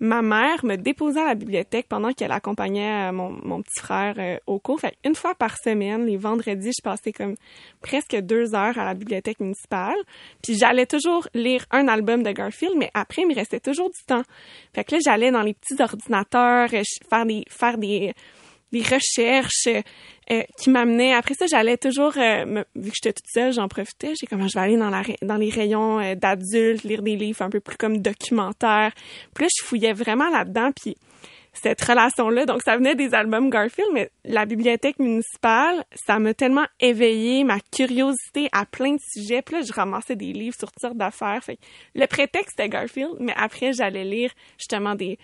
ma 0.00 0.20
mère 0.20 0.64
me 0.64 0.76
déposait 0.76 1.20
à 1.20 1.26
la 1.26 1.34
bibliothèque 1.34 1.86
pendant 1.88 2.12
qu'elle 2.12 2.32
accompagnait 2.32 3.08
euh, 3.08 3.12
mon, 3.12 3.62
petit 3.62 3.80
frère 3.80 4.14
euh, 4.18 4.36
au 4.46 4.58
cours. 4.58 4.80
Fait 4.80 4.96
une 5.04 5.14
fois 5.14 5.34
par 5.34 5.56
semaine, 5.56 6.06
les 6.06 6.16
vendredis, 6.16 6.72
je 6.76 6.82
passais 6.82 7.12
comme 7.12 7.34
presque 7.80 8.16
deux 8.16 8.54
heures 8.54 8.78
à 8.78 8.84
la 8.84 8.94
bibliothèque 8.94 9.40
municipale. 9.40 9.96
Puis 10.42 10.56
j'allais 10.58 10.86
toujours 10.86 11.28
lire 11.34 11.64
un 11.70 11.88
album 11.88 12.22
de 12.22 12.32
Garfield, 12.32 12.76
mais 12.76 12.90
après, 12.94 13.22
il 13.22 13.28
me 13.28 13.34
restait 13.34 13.60
toujours 13.60 13.90
du 13.90 14.04
temps. 14.06 14.22
Fait 14.74 14.84
que 14.84 14.96
là, 14.96 15.00
j'allais 15.04 15.30
dans 15.30 15.42
les 15.42 15.54
petits 15.54 15.80
ordinateurs, 15.80 16.68
faire 17.08 17.24
des, 17.24 17.44
faire 17.48 17.78
des, 17.78 18.12
des 18.72 18.82
recherches 18.82 19.68
euh, 20.30 20.42
qui 20.58 20.70
m'amenaient. 20.70 21.14
Après 21.14 21.34
ça, 21.34 21.46
j'allais 21.46 21.76
toujours, 21.76 22.14
euh, 22.16 22.64
vu 22.74 22.90
que 22.90 22.96
j'étais 22.96 23.12
toute 23.12 23.28
seule, 23.32 23.52
j'en 23.52 23.68
profitais. 23.68 24.14
J'ai 24.18 24.26
comme, 24.26 24.48
je 24.48 24.54
vais 24.54 24.64
aller 24.64 24.76
dans, 24.76 24.90
la, 24.90 25.02
dans 25.20 25.36
les 25.36 25.50
rayons 25.50 26.00
euh, 26.00 26.14
d'adultes, 26.14 26.84
lire 26.84 27.02
des 27.02 27.16
livres 27.16 27.42
un 27.42 27.50
peu 27.50 27.60
plus 27.60 27.76
comme 27.76 27.98
documentaires. 27.98 28.92
Puis 29.34 29.44
là, 29.44 29.48
je 29.54 29.64
fouillais 29.64 29.92
vraiment 29.92 30.30
là-dedans. 30.30 30.70
Puis 30.72 30.96
cette 31.52 31.82
relation-là, 31.82 32.46
donc 32.46 32.62
ça 32.62 32.76
venait 32.76 32.94
des 32.94 33.14
albums 33.14 33.50
Garfield, 33.50 33.90
mais 33.92 34.10
la 34.24 34.46
bibliothèque 34.46 34.98
municipale, 34.98 35.84
ça 35.94 36.18
m'a 36.18 36.32
tellement 36.32 36.64
éveillé 36.80 37.44
ma 37.44 37.58
curiosité 37.60 38.48
à 38.52 38.64
plein 38.64 38.94
de 38.94 39.00
sujets. 39.00 39.42
Puis 39.42 39.56
là, 39.56 39.62
je 39.62 39.72
ramassais 39.72 40.16
des 40.16 40.32
livres 40.32 40.56
sur 40.58 40.70
toutes 40.70 40.80
sortes 40.80 40.96
d'affaires. 40.96 41.42
Le 41.94 42.06
prétexte 42.06 42.54
c'était 42.56 42.70
Garfield, 42.70 43.16
mais 43.20 43.34
après, 43.36 43.72
j'allais 43.72 44.04
lire 44.04 44.30
justement 44.56 44.94
des... 44.94 45.18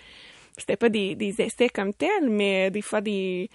C'était 0.58 0.76
pas 0.76 0.88
des, 0.88 1.14
des 1.14 1.40
essais 1.40 1.68
comme 1.68 1.92
tels, 1.92 2.28
mais 2.28 2.70
des 2.70 2.82
fois 2.82 3.00
des... 3.00 3.50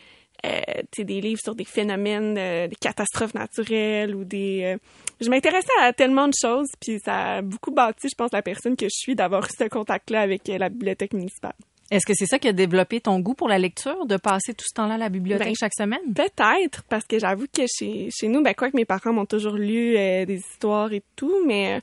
Euh, 0.46 0.82
des 0.98 1.22
livres 1.22 1.40
sur 1.42 1.56
des 1.56 1.64
phénomènes, 1.64 2.38
euh, 2.38 2.68
des 2.68 2.76
catastrophes 2.76 3.34
naturelles 3.34 4.14
ou 4.14 4.26
des... 4.26 4.76
euh, 4.76 4.78
je 5.22 5.30
m'intéressais 5.30 5.72
à 5.80 5.94
tellement 5.94 6.28
de 6.28 6.34
choses, 6.38 6.68
puis 6.82 7.00
ça 7.00 7.36
a 7.36 7.42
beaucoup 7.42 7.72
bâti, 7.72 8.10
je 8.10 8.16
pense, 8.18 8.34
la 8.34 8.42
personne 8.42 8.76
que 8.76 8.88
je 8.88 8.94
suis 8.94 9.16
d'avoir 9.16 9.46
eu 9.46 9.50
ce 9.58 9.70
contact-là 9.70 10.20
avec 10.20 10.50
euh, 10.50 10.58
la 10.58 10.68
bibliothèque 10.68 11.14
municipale. 11.14 11.54
Est-ce 11.94 12.08
que 12.08 12.14
c'est 12.16 12.26
ça 12.26 12.40
qui 12.40 12.48
a 12.48 12.54
développé 12.54 13.02
ton 13.02 13.20
goût 13.20 13.36
pour 13.36 13.48
la 13.48 13.60
lecture, 13.60 14.08
de 14.08 14.18
passer 14.18 14.56
tout 14.56 14.66
ce 14.68 14.74
temps-là 14.74 14.96
à 14.96 14.98
la 14.98 15.10
bibliothèque 15.10 15.50
Ben, 15.50 15.56
chaque 15.56 15.76
semaine? 15.78 16.00
Peut-être, 16.16 16.82
parce 16.90 17.06
que 17.06 17.20
j'avoue 17.20 17.46
que 17.46 17.62
chez, 17.68 18.10
chez 18.10 18.28
nous, 18.30 18.42
ben 18.42 18.56
quoi 18.56 18.72
que 18.72 18.76
mes 18.76 18.84
parents 18.84 19.14
m'ont 19.14 19.28
toujours 19.28 19.54
lu 19.54 19.96
euh, 19.96 20.26
des 20.26 20.38
histoires 20.38 20.92
et 20.92 21.04
tout, 21.16 21.46
mais 21.46 21.76
euh, 21.76 21.80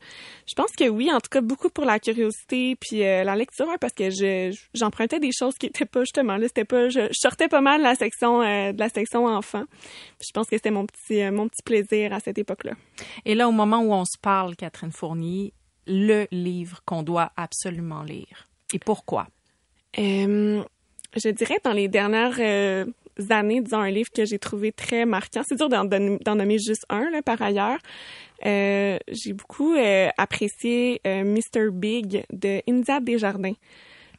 je 0.49 0.55
pense 0.57 0.73
que 0.73 0.89
oui, 0.89 1.13
en 1.13 1.21
tout 1.21 1.29
cas 1.31 1.41
beaucoup 1.41 1.71
pour 1.71 1.85
la 1.85 2.01
curiosité 2.01 2.75
puis 2.75 3.05
euh, 3.05 3.23
la 3.23 3.37
lecture, 3.37 3.69
ouais, 3.69 3.79
parce 3.79 3.93
que 3.93 4.11
je 4.11 4.53
j'empruntais 4.75 5.21
des 5.21 5.31
choses 5.31 5.55
qui 5.55 5.67
étaient 5.67 5.85
pas 5.85 6.01
justement 6.01 6.39
là, 6.39 6.49
c'était 6.49 6.65
pas, 6.65 6.89
je, 6.89 7.03
je 7.03 7.17
sortais 7.17 7.47
pas 7.47 7.61
mal 7.61 7.79
de 7.79 7.85
la 7.85 7.95
section 7.95 8.41
de 8.41 8.79
la 8.81 8.89
section 8.89 9.27
enfant. 9.27 9.63
Puis 10.19 10.27
je 10.27 10.33
pense 10.35 10.49
que 10.49 10.57
c'était 10.57 10.73
mon 10.73 10.87
petit 10.87 11.23
mon 11.31 11.47
petit 11.47 11.63
plaisir 11.63 12.13
à 12.13 12.19
cette 12.19 12.39
époque-là. 12.39 12.73
Et 13.27 13.37
là, 13.37 13.49
au 13.49 13.53
moment 13.53 13.79
où 13.79 13.93
on 13.93 14.05
se 14.05 14.19
parle, 14.21 14.57
Catherine 14.57 14.91
Fournier, 14.91 15.53
le 15.87 16.27
livre 16.33 16.83
qu'on 16.85 17.05
doit 17.05 17.31
absolument 17.37 18.03
lire. 18.03 18.49
Et 18.75 18.81
pourquoi? 18.81 19.29
Euh, 19.99 20.63
je 21.17 21.29
dirais 21.31 21.59
dans 21.65 21.73
les 21.73 21.89
dernières 21.89 22.37
euh, 22.39 22.85
années, 23.31 23.61
disons 23.61 23.81
un 23.81 23.91
livre 23.91 24.11
que 24.15 24.25
j'ai 24.25 24.39
trouvé 24.39 24.73
très 24.73 25.07
marquant. 25.07 25.43
C'est 25.47 25.57
dur 25.57 25.69
d'en, 25.69 25.85
d'en 25.85 26.35
nommer 26.35 26.59
juste 26.59 26.85
un, 26.89 27.11
là, 27.11 27.23
par 27.23 27.41
ailleurs. 27.43 27.79
Euh, 28.47 28.99
j'ai 29.09 29.33
beaucoup 29.33 29.75
apprécié 30.17 31.01
Mr. 31.05 31.71
Big 31.73 32.25
de 32.33 32.63
India 32.69 33.01
Desjardins, 33.01 33.57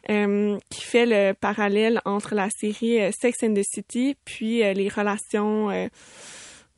qui 0.07 0.81
fait 0.81 1.05
le 1.05 1.33
parallèle 1.33 2.01
entre 2.05 2.35
la 2.35 2.49
série 2.49 2.99
Sex 3.13 3.43
and 3.43 3.55
the 3.55 3.63
City 3.63 4.15
puis 4.23 4.59
les 4.59 4.89
relations 4.89 5.89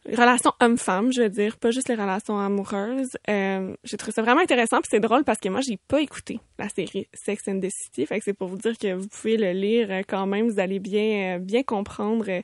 relations 0.05 0.51
homme-femme, 0.59 1.11
je 1.13 1.21
veux 1.21 1.29
dire, 1.29 1.57
pas 1.57 1.71
juste 1.71 1.89
les 1.89 1.95
relations 1.95 2.37
amoureuses. 2.39 3.11
Euh, 3.29 3.75
j'ai 3.83 3.97
trouvé 3.97 4.11
ça 4.11 4.21
vraiment 4.21 4.41
intéressant, 4.41 4.77
puis 4.81 4.89
c'est 4.91 4.99
drôle 4.99 5.23
parce 5.23 5.39
que 5.39 5.49
moi, 5.49 5.61
j'ai 5.67 5.77
pas 5.87 6.01
écouté 6.01 6.39
la 6.59 6.67
série 6.69 7.07
Sex 7.13 7.47
and 7.47 7.59
the 7.59 7.69
City, 7.69 8.05
fait 8.05 8.19
que 8.19 8.25
c'est 8.25 8.33
pour 8.33 8.47
vous 8.47 8.57
dire 8.57 8.77
que 8.77 8.93
vous 8.93 9.07
pouvez 9.07 9.37
le 9.37 9.51
lire 9.51 9.87
euh, 9.91 10.01
quand 10.07 10.25
même, 10.25 10.49
vous 10.49 10.59
allez 10.59 10.79
bien 10.79 11.35
euh, 11.35 11.39
bien 11.39 11.63
comprendre. 11.63 12.25
euh, 12.29 12.41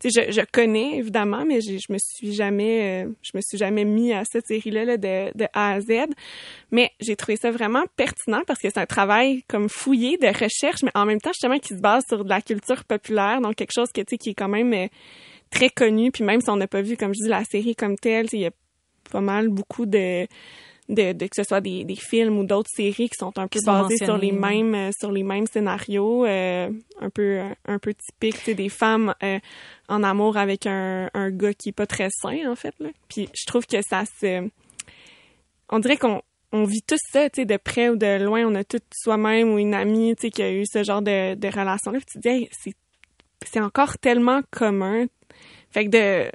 tu 0.00 0.10
sais, 0.10 0.26
je, 0.28 0.32
je 0.32 0.40
connais 0.52 0.98
évidemment, 0.98 1.44
mais 1.46 1.60
j'ai- 1.60 1.78
je 1.78 1.92
me 1.92 1.98
suis 1.98 2.32
jamais 2.32 3.06
je 3.22 3.30
me 3.34 3.40
suis 3.40 3.58
jamais 3.58 3.84
mis 3.84 4.12
à 4.12 4.24
cette 4.24 4.46
série-là 4.46 4.84
là, 4.84 4.96
de, 4.96 5.36
de 5.36 5.46
A 5.54 5.72
à 5.72 5.80
Z. 5.80 5.88
Mais 6.70 6.90
j'ai 7.00 7.16
trouvé 7.16 7.36
ça 7.36 7.50
vraiment 7.50 7.84
pertinent 7.96 8.42
parce 8.46 8.60
que 8.60 8.68
c'est 8.68 8.78
un 8.78 8.86
travail 8.86 9.42
comme 9.48 9.68
fouillé 9.68 10.18
de 10.18 10.26
recherche, 10.26 10.82
mais 10.82 10.90
en 10.94 11.04
même 11.06 11.20
temps 11.20 11.32
justement 11.32 11.58
qui 11.58 11.68
se 11.74 11.80
base 11.80 12.04
sur 12.08 12.24
de 12.24 12.28
la 12.28 12.40
culture 12.42 12.84
populaire, 12.84 13.40
donc 13.40 13.54
quelque 13.56 13.72
chose 13.74 13.88
que 13.92 14.00
tu 14.00 14.06
sais 14.10 14.18
qui 14.18 14.30
est 14.30 14.34
quand 14.34 14.48
même 14.48 14.88
très 15.50 15.70
connu. 15.70 16.10
Puis 16.10 16.24
même 16.24 16.40
si 16.40 16.50
on 16.50 16.56
n'a 16.56 16.66
pas 16.66 16.82
vu, 16.82 16.96
comme 16.96 17.14
je 17.14 17.24
dis, 17.24 17.28
la 17.28 17.44
série 17.44 17.74
comme 17.74 17.96
telle, 17.96 18.26
il 18.32 18.40
y 18.40 18.46
a 18.46 18.50
pas 19.10 19.20
mal 19.20 19.48
beaucoup 19.48 19.86
de 19.86 20.26
de, 20.88 21.12
de 21.12 21.26
que 21.26 21.36
ce 21.36 21.42
soit 21.42 21.60
des, 21.60 21.84
des 21.84 21.96
films 21.96 22.38
ou 22.38 22.44
d'autres 22.44 22.70
séries 22.74 23.10
qui 23.10 23.18
sont 23.18 23.38
un 23.38 23.46
peu 23.46 23.58
basées 23.66 23.98
sur 23.98 24.16
les 24.16 24.32
mêmes 24.32 24.74
euh, 24.74 24.90
sur 24.98 25.12
les 25.12 25.22
mêmes 25.22 25.46
scénarios 25.46 26.24
euh, 26.24 26.70
un 26.98 27.10
peu 27.10 27.40
un 27.66 27.78
peu 27.78 27.92
typiques 27.92 28.40
c'est 28.42 28.54
des 28.54 28.70
femmes 28.70 29.14
euh, 29.22 29.38
en 29.88 30.02
amour 30.02 30.38
avec 30.38 30.66
un, 30.66 31.10
un 31.12 31.30
gars 31.30 31.52
qui 31.52 31.68
est 31.68 31.72
pas 31.72 31.86
très 31.86 32.08
sain 32.10 32.50
en 32.50 32.56
fait 32.56 32.74
là 32.80 32.88
puis 33.06 33.28
je 33.34 33.44
trouve 33.46 33.66
que 33.66 33.82
ça 33.82 34.04
se 34.18 34.48
on 35.68 35.78
dirait 35.78 35.98
qu'on 35.98 36.22
on 36.52 36.64
vit 36.64 36.82
tous 36.82 36.98
ça, 37.12 37.28
tu 37.28 37.42
sais, 37.42 37.44
de 37.44 37.56
près 37.56 37.90
ou 37.90 37.96
de 37.96 38.24
loin. 38.24 38.46
On 38.46 38.54
a 38.54 38.64
tous 38.64 38.80
soi-même 38.94 39.52
ou 39.52 39.58
une 39.58 39.74
amie, 39.74 40.14
tu 40.16 40.22
sais, 40.22 40.30
qui 40.30 40.42
a 40.42 40.50
eu 40.50 40.64
ce 40.64 40.82
genre 40.82 41.02
de, 41.02 41.34
de 41.34 41.48
relation-là. 41.48 41.98
Puis 41.98 42.06
tu 42.06 42.20
te 42.20 42.20
dis, 42.20 42.28
Hey, 42.28 42.50
c'est 43.46 43.60
encore 43.60 43.98
tellement 43.98 44.40
commun. 44.50 45.06
Fait 45.70 45.84
que 45.86 45.90
de... 45.90 46.30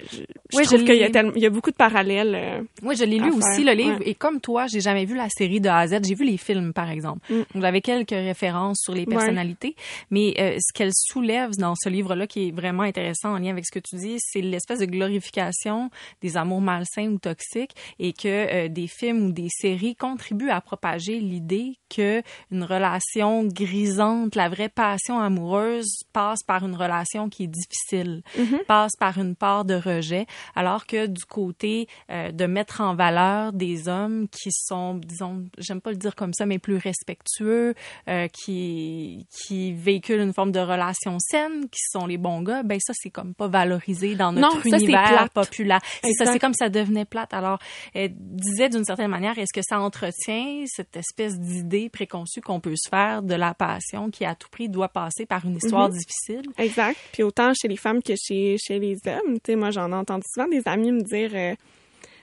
Je, 0.00 0.16
je 0.18 0.22
Oui, 0.56 0.64
trouve 0.64 0.84
qu'il 0.84 0.96
y 0.96 1.02
a, 1.02 1.06
l'ai- 1.06 1.12
tellement- 1.12 1.32
il 1.36 1.42
y 1.42 1.46
a 1.46 1.50
beaucoup 1.50 1.70
de 1.70 1.76
parallèles. 1.76 2.34
euh, 2.34 2.62
Oui, 2.82 2.96
je 2.96 3.04
l'ai 3.04 3.18
lu 3.18 3.30
aussi, 3.30 3.62
le 3.62 3.72
livre. 3.72 3.98
ouais. 4.00 4.08
Et 4.08 4.14
comme 4.14 4.40
toi, 4.40 4.66
j'ai 4.66 4.80
jamais 4.80 5.04
vu 5.04 5.14
la 5.14 5.28
série 5.28 5.60
de 5.60 5.68
A 5.68 5.78
à 5.78 5.86
Z. 5.86 6.00
J'ai 6.04 6.14
vu 6.16 6.24
les 6.24 6.36
films, 6.36 6.72
par 6.72 6.90
exemple. 6.90 7.20
Mm. 7.32 7.42
Donc, 7.54 7.62
j'avais 7.62 7.80
quelques 7.80 8.10
références 8.10 8.78
sur 8.82 8.92
les 8.92 9.06
personnalités. 9.06 9.76
Mais 10.10 10.34
euh, 10.38 10.56
ce 10.58 10.72
qu'elle 10.72 10.90
soulève 10.92 11.52
dans 11.56 11.74
ce 11.76 11.88
livre-là, 11.88 12.26
qui 12.26 12.48
est 12.48 12.50
vraiment 12.50 12.82
intéressant 12.82 13.34
en 13.34 13.38
lien 13.38 13.50
avec 13.50 13.64
ce 13.66 13.70
que 13.72 13.78
tu 13.78 13.94
dis, 13.96 14.16
c'est 14.18 14.40
l'espèce 14.40 14.80
de 14.80 14.86
glorification 14.86 15.90
des 16.22 16.36
amours 16.36 16.60
malsains 16.60 17.08
ou 17.08 17.18
toxiques 17.18 17.74
et 18.00 18.12
que 18.12 18.26
euh, 18.28 18.68
des 18.68 18.88
films 18.88 19.26
ou 19.26 19.32
des 19.32 19.48
séries 19.48 19.94
contribuent 19.94 20.50
à 20.50 20.60
propager 20.60 21.20
l'idée 21.20 21.76
que 21.94 22.20
une 22.50 22.64
relation 22.64 23.44
grisante, 23.44 24.34
la 24.34 24.48
vraie 24.48 24.68
passion 24.68 25.20
amoureuse, 25.20 26.02
passe 26.12 26.42
par 26.42 26.66
une 26.66 26.74
relation 26.74 27.28
qui 27.28 27.44
est 27.44 27.46
difficile, 27.46 28.22
passe 28.66 28.92
par 28.98 29.18
une 29.18 29.36
part 29.36 29.64
de 29.64 29.74
rejet, 29.84 30.26
alors 30.54 30.86
que 30.86 31.06
du 31.06 31.24
côté 31.24 31.86
euh, 32.10 32.32
de 32.32 32.46
mettre 32.46 32.80
en 32.80 32.94
valeur 32.94 33.52
des 33.52 33.88
hommes 33.88 34.26
qui 34.28 34.50
sont, 34.52 34.94
disons, 34.94 35.44
j'aime 35.58 35.80
pas 35.80 35.90
le 35.90 35.96
dire 35.96 36.14
comme 36.14 36.32
ça, 36.32 36.46
mais 36.46 36.58
plus 36.58 36.76
respectueux, 36.76 37.74
euh, 38.08 38.28
qui 38.28 39.26
qui 39.30 39.72
véhiculent 39.72 40.20
une 40.20 40.32
forme 40.32 40.52
de 40.52 40.60
relation 40.60 41.18
saine, 41.18 41.68
qui 41.70 41.80
sont 41.90 42.06
les 42.06 42.18
bons 42.18 42.42
gars, 42.42 42.62
ben 42.62 42.78
ça 42.80 42.92
c'est 42.96 43.10
comme 43.10 43.34
pas 43.34 43.48
valorisé 43.48 44.14
dans 44.14 44.32
notre 44.32 44.56
Non, 44.56 44.62
ça, 44.70 44.76
univers 44.78 45.30
populaire. 45.30 45.80
Ça, 46.18 46.26
c'est 46.32 46.38
comme 46.38 46.54
ça 46.54 46.68
devenait 46.68 47.04
plate. 47.04 47.32
Alors, 47.34 47.58
elle 47.94 48.12
disait 48.14 48.68
d'une 48.68 48.84
certaine 48.84 49.10
manière, 49.10 49.38
est-ce 49.38 49.52
que 49.52 49.62
ça 49.62 49.80
entretient 49.80 50.64
cette 50.66 50.96
espèce 50.96 51.38
d'idée 51.38 51.88
préconçue 51.88 52.40
qu'on 52.40 52.60
peut 52.60 52.74
se 52.76 52.88
faire 52.88 53.22
de 53.22 53.34
la 53.34 53.54
passion 53.54 54.10
qui 54.10 54.24
à 54.24 54.34
tout 54.34 54.48
prix 54.50 54.68
doit 54.68 54.88
passer 54.88 55.26
par 55.26 55.44
une 55.44 55.56
histoire 55.56 55.88
Mhm. 55.88 55.96
difficile? 55.98 56.42
Exact. 56.58 56.98
Puis 57.12 57.22
autant 57.22 57.52
chez 57.54 57.68
les 57.68 57.76
femmes 57.76 58.02
que 58.02 58.14
chez, 58.16 58.56
chez 58.58 58.78
les 58.78 58.96
hommes. 59.06 59.34
Tu 59.34 59.52
sais, 59.52 59.56
moi, 59.56 59.70
j'en 59.74 59.90
ai 59.92 59.94
entendu 59.94 60.24
souvent 60.32 60.48
des 60.48 60.62
amis 60.66 60.92
me 60.92 61.02
dire 61.02 61.30
euh, 61.34 61.54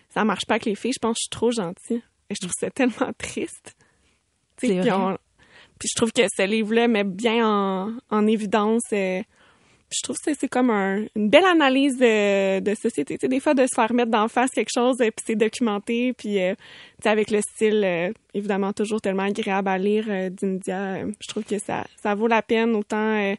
ça 0.10 0.24
marche 0.26 0.46
pas 0.46 0.56
avec 0.56 0.66
les 0.66 0.76
filles, 0.76 0.94
je 0.94 1.00
pense 1.00 1.14
que 1.16 1.20
je 1.20 1.24
suis 1.24 1.30
trop 1.30 1.52
gentille. 1.52 2.02
Et 2.30 2.34
je 2.36 2.40
trouve 2.40 2.54
ça 2.58 2.70
tellement 2.72 3.12
triste. 3.18 3.76
Puis, 4.58 4.80
vrai. 4.80 4.92
on- 4.92 5.18
puis 5.80 5.90
je 5.92 5.96
trouve 5.96 6.12
que 6.14 6.22
ce 6.34 6.44
livre-là 6.46 6.88
met 6.88 7.04
bien 7.04 7.46
en, 7.46 7.94
en 8.10 8.28
évidence. 8.28 8.84
euh, 8.94 9.22
je 9.94 10.02
trouve 10.04 10.16
que 10.26 10.34
c'est- 10.34 10.48
comme 10.48 10.70
un- 10.70 11.04
une 11.18 11.30
belle 11.30 11.44
analyse 11.44 11.98
de, 11.98 12.60
de 12.62 12.76
société. 12.76 13.18
Tu 13.18 13.22
sais, 13.26 13.28
des 13.28 13.42
fois, 13.42 13.54
de 13.54 13.64
se 13.64 13.76
faire 13.76 13.92
mettre 13.92 14.12
d'en 14.12 14.30
face 14.30 14.52
quelque 14.52 14.70
chose, 14.74 14.96
euh, 15.02 15.12
puis 15.12 15.26
c'est 15.28 15.36
documenté, 15.36 16.14
puis 16.14 16.40
euh, 16.42 16.54
avec 17.04 17.30
le 17.32 17.42
style, 17.42 17.82
euh, 17.84 18.14
évidemment, 18.34 18.72
toujours 18.72 19.02
tellement 19.02 19.24
agréable 19.24 19.68
à 19.68 19.78
lire 19.78 20.06
d'India, 20.32 21.00
je 21.20 21.28
trouve 21.28 21.44
que 21.44 21.60
ça, 21.60 21.86
ça 22.02 22.16
vaut 22.16 22.28
la 22.28 22.42
peine 22.42 22.76
autant... 22.76 23.36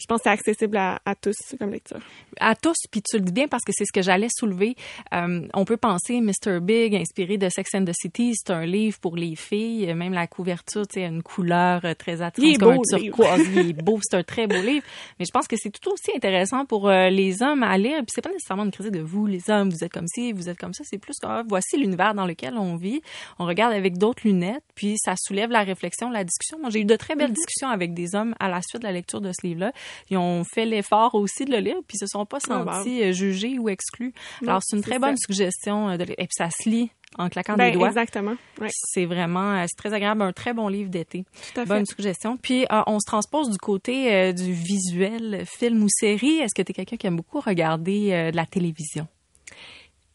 je 0.00 0.06
pense 0.06 0.18
que 0.18 0.22
c'est 0.24 0.30
accessible 0.30 0.76
à, 0.76 1.00
à 1.04 1.14
tous 1.14 1.36
comme 1.58 1.70
lecture. 1.70 1.98
à 2.40 2.54
tous, 2.56 2.76
puis 2.90 3.02
tu 3.02 3.16
le 3.18 3.22
dis 3.24 3.32
bien 3.32 3.48
parce 3.48 3.62
que 3.64 3.72
c'est 3.74 3.84
ce 3.84 3.92
que 3.92 4.02
j'allais 4.02 4.28
soulever. 4.34 4.74
Euh, 5.14 5.46
on 5.54 5.64
peut 5.64 5.76
penser 5.76 6.20
Mr. 6.20 6.60
Big, 6.60 6.94
inspiré 6.94 7.36
de 7.38 7.48
Sex 7.48 7.74
and 7.74 7.84
the 7.84 7.92
City, 7.94 8.32
c'est 8.34 8.52
un 8.52 8.64
livre 8.64 8.98
pour 9.00 9.16
les 9.16 9.36
filles, 9.36 9.92
même 9.94 10.12
la 10.12 10.26
couverture, 10.26 10.86
tu 10.88 11.00
sais, 11.00 11.06
une 11.06 11.22
couleur 11.22 11.84
euh, 11.84 11.94
très 11.94 12.22
attirante, 12.22 12.48
Il 12.50 12.54
est 12.54 12.58
comme 12.58 12.76
beau, 12.76 12.82
un 12.92 12.96
le 12.96 13.02
livre. 13.02 13.16
turquoise, 13.16 13.46
il 13.54 13.68
est 13.70 13.72
beau, 13.82 13.98
c'est 14.02 14.16
un 14.16 14.22
très 14.22 14.46
beau 14.46 14.60
livre. 14.62 14.84
Mais 15.18 15.24
je 15.26 15.30
pense 15.30 15.46
que 15.46 15.56
c'est 15.58 15.70
tout 15.70 15.90
aussi 15.90 16.10
intéressant 16.16 16.64
pour 16.64 16.88
euh, 16.88 17.10
les 17.10 17.42
hommes 17.42 17.62
à 17.62 17.76
lire. 17.76 17.98
Puis 17.98 18.12
c'est 18.14 18.22
pas 18.22 18.30
nécessairement 18.32 18.64
une 18.64 18.70
critique 18.70 18.92
de 18.92 19.00
vous, 19.00 19.26
les 19.26 19.50
hommes, 19.50 19.70
vous 19.70 19.84
êtes 19.84 19.92
comme 19.92 20.06
ci, 20.08 20.32
vous 20.32 20.48
êtes 20.48 20.58
comme 20.58 20.72
ça. 20.74 20.84
C'est 20.86 20.98
plus 20.98 21.18
que 21.20 21.26
ah, 21.26 21.42
voici 21.46 21.76
l'univers 21.76 22.14
dans 22.14 22.26
lequel 22.26 22.54
on 22.56 22.76
vit. 22.76 23.02
On 23.38 23.44
regarde 23.46 23.74
avec 23.74 23.98
d'autres 23.98 24.22
lunettes, 24.24 24.64
puis 24.74 24.96
ça 24.98 25.14
soulève 25.20 25.50
la 25.50 25.62
réflexion, 25.62 26.10
la 26.10 26.24
discussion. 26.24 26.58
Moi, 26.58 26.70
j'ai 26.70 26.80
eu 26.80 26.84
de 26.84 26.96
très 26.96 27.10
Mm-hmm. 27.10 27.18
belles 27.18 27.32
discussions 27.32 27.68
avec 27.68 27.92
des 27.92 28.14
hommes 28.14 28.34
à 28.38 28.48
la 28.48 28.60
suite 28.62 28.82
de 28.82 28.86
la 28.86 28.92
lecture 28.92 29.20
de 29.20 29.32
ce 29.32 29.44
livre-là. 29.46 29.72
Ils 30.10 30.16
ont 30.16 30.44
fait 30.44 30.64
l'effort 30.66 31.14
aussi 31.14 31.44
de 31.44 31.50
le 31.52 31.58
lire, 31.58 31.76
puis 31.86 31.96
ils 31.96 32.00
se 32.00 32.06
sont 32.06 32.26
pas 32.26 32.38
Ah, 32.48 32.64
sentis 32.74 33.02
euh, 33.02 33.12
jugés 33.12 33.58
ou 33.58 33.68
exclus. 33.68 34.12
Alors, 34.42 34.60
c'est 34.64 34.76
une 34.76 34.82
très 34.82 34.98
bonne 34.98 35.16
ça. 35.16 35.26
suggestion. 35.26 35.88
euh, 35.90 35.96
De... 35.96 36.04
Et 36.04 36.16
puis, 36.16 36.28
ça 36.32 36.48
se 36.50 36.68
lit 36.68 36.90
en 37.18 37.28
claquant 37.28 37.56
Ben, 37.56 37.70
des 37.72 37.76
doigts. 37.76 37.88
exactement. 37.88 38.36
Ouais, 38.60 38.68
C'est 38.72 39.04
vraiment, 39.04 39.54
euh, 39.56 39.64
c'est 39.68 39.76
très 39.76 39.92
agréable, 39.94 40.22
un 40.22 40.32
très 40.32 40.52
bon 40.54 40.68
livre 40.68 40.90
d'été. 40.90 41.24
tout 41.52 41.60
à 41.60 41.64
fait. 41.64 41.68
Bonne 41.68 41.86
suggestion. 41.86 42.36
Puis, 42.36 42.64
euh, 42.70 42.82
on 42.86 42.98
se 43.00 43.06
transpose 43.06 43.50
du 43.50 43.58
côté 43.58 44.14
euh, 44.14 44.32
du 44.32 44.52
visuel, 44.52 45.44
film 45.46 45.82
ou 45.82 45.88
série. 45.88 46.38
Est-ce 46.38 46.54
que 46.54 46.62
tu 46.62 46.70
es 46.70 46.74
quelqu'un 46.74 46.96
qui 46.96 47.06
aime 47.06 47.16
beaucoup 47.16 47.40
regarder 47.40 48.12
euh, 48.12 48.30
de 48.30 48.36
la 48.36 48.46
télévision? 48.46 49.08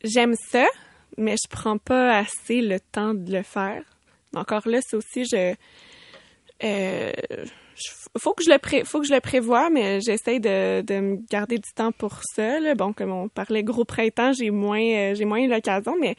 J'aime 0.03 0.35
ça, 0.51 0.65
mais 1.17 1.35
je 1.41 1.49
prends 1.49 1.77
pas 1.77 2.17
assez 2.19 2.61
le 2.61 2.79
temps 2.79 3.13
de 3.13 3.31
le 3.31 3.43
faire. 3.43 3.83
Encore 4.35 4.67
là, 4.67 4.79
c'est 4.81 4.95
aussi 4.95 5.25
je 5.25 5.55
euh, 6.63 7.11
faut 8.17 8.33
que 8.33 8.43
je 8.43 8.49
le 8.49 8.57
pré, 8.57 8.83
faut 8.85 9.01
que 9.01 9.07
je 9.07 9.13
le 9.13 9.19
prévoie, 9.19 9.69
mais 9.69 9.99
j'essaie 10.01 10.39
de, 10.39 10.81
de 10.81 10.99
me 10.99 11.17
garder 11.29 11.57
du 11.57 11.71
temps 11.73 11.91
pour 11.91 12.21
ça. 12.23 12.59
Là. 12.59 12.75
Bon, 12.75 12.93
comme 12.93 13.11
on 13.11 13.27
parlait 13.27 13.63
gros 13.63 13.83
printemps, 13.83 14.31
j'ai 14.31 14.51
moins, 14.51 14.81
euh, 14.81 15.15
j'ai 15.15 15.25
moins 15.25 15.45
l'occasion, 15.47 15.95
mais 15.99 16.15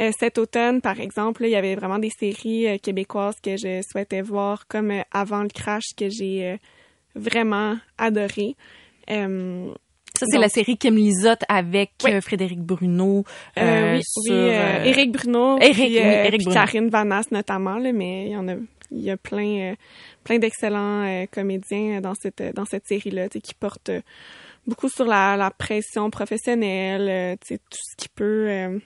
euh, 0.00 0.10
cet 0.18 0.38
automne, 0.38 0.80
par 0.80 1.00
exemple, 1.00 1.42
là, 1.42 1.48
il 1.48 1.50
y 1.52 1.56
avait 1.56 1.74
vraiment 1.74 1.98
des 1.98 2.10
séries 2.10 2.68
euh, 2.68 2.78
québécoises 2.78 3.40
que 3.42 3.56
je 3.56 3.82
souhaitais 3.82 4.22
voir, 4.22 4.66
comme 4.68 4.92
Avant 5.10 5.42
le 5.42 5.48
crash, 5.48 5.84
que 5.96 6.08
j'ai 6.08 6.56
vraiment 7.14 7.76
adoré. 7.98 8.54
Ça, 9.08 10.26
c'est 10.30 10.38
la 10.38 10.48
série 10.48 10.76
Kim 10.76 10.94
Lizotte 10.94 11.42
avec 11.48 11.90
Oui. 12.04 12.20
Frédéric 12.20 12.60
Bruno. 12.60 13.24
Oui, 13.56 14.02
sur, 14.04 14.32
oui, 14.32 14.50
Éric 14.84 15.10
Bruno, 15.10 15.58
Éric, 15.58 15.74
puis, 15.74 15.84
oui, 15.84 15.98
Éric 15.98 16.30
puis 16.30 16.44
Bruno. 16.44 16.60
Karine 16.60 16.88
Vanasse 16.90 17.30
notamment, 17.32 17.78
là, 17.78 17.92
mais 17.92 18.26
il 18.26 18.32
y 18.32 18.36
en 18.36 18.46
a, 18.46 18.54
il 18.92 19.02
y 19.02 19.10
a 19.10 19.16
plein, 19.16 19.72
euh, 19.72 19.74
plein 20.24 20.38
d'excellents 20.38 21.04
euh, 21.04 21.26
comédiens 21.30 22.00
dans 22.00 22.14
cette 22.14 22.42
dans 22.54 22.64
cette 22.64 22.86
série-là, 22.86 23.28
qui 23.28 23.54
portent 23.54 23.88
euh, 23.88 24.02
beaucoup 24.66 24.88
sur 24.88 25.06
la, 25.06 25.50
pression 25.56 26.10
professionnelle, 26.10 27.08
euh, 27.08 27.36
tout 27.48 27.58
ce 27.72 27.96
qui 27.96 28.08
peut, 28.08 28.48
euh, 28.48 28.78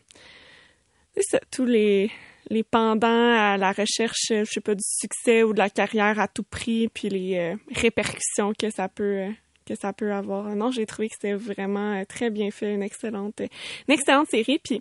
tous 1.51 1.65
les 1.65 2.11
les 2.49 2.63
pendants 2.63 3.35
à 3.37 3.57
la 3.57 3.73
recherche, 3.73 4.31
euh, 4.31 4.45
je 4.45 4.53
sais 4.53 4.61
pas, 4.61 4.75
du 4.75 4.85
succès 4.85 5.43
ou 5.43 5.53
de 5.53 5.59
la 5.59 5.71
carrière 5.71 6.21
à 6.21 6.29
tout 6.29 6.45
prix, 6.45 6.89
puis 6.89 7.09
les 7.09 7.37
euh, 7.37 7.57
répercussions 7.75 8.53
que 8.59 8.71
ça 8.71 8.89
peut 8.89 9.19
euh, 9.19 9.31
que 9.67 9.75
ça 9.75 9.93
peut 9.93 10.13
avoir. 10.13 10.45
Non, 10.57 10.71
j'ai 10.71 10.87
trouvé 10.87 11.09
que 11.09 11.15
c'était 11.15 11.35
vraiment 11.35 11.95
euh, 11.95 12.05
très 12.05 12.31
bien 12.31 12.51
fait, 12.51 12.73
une 12.73 12.83
excellente, 12.83 13.41
une 13.41 13.95
excellente 13.95 14.29
série. 14.29 14.59
Puis 14.59 14.81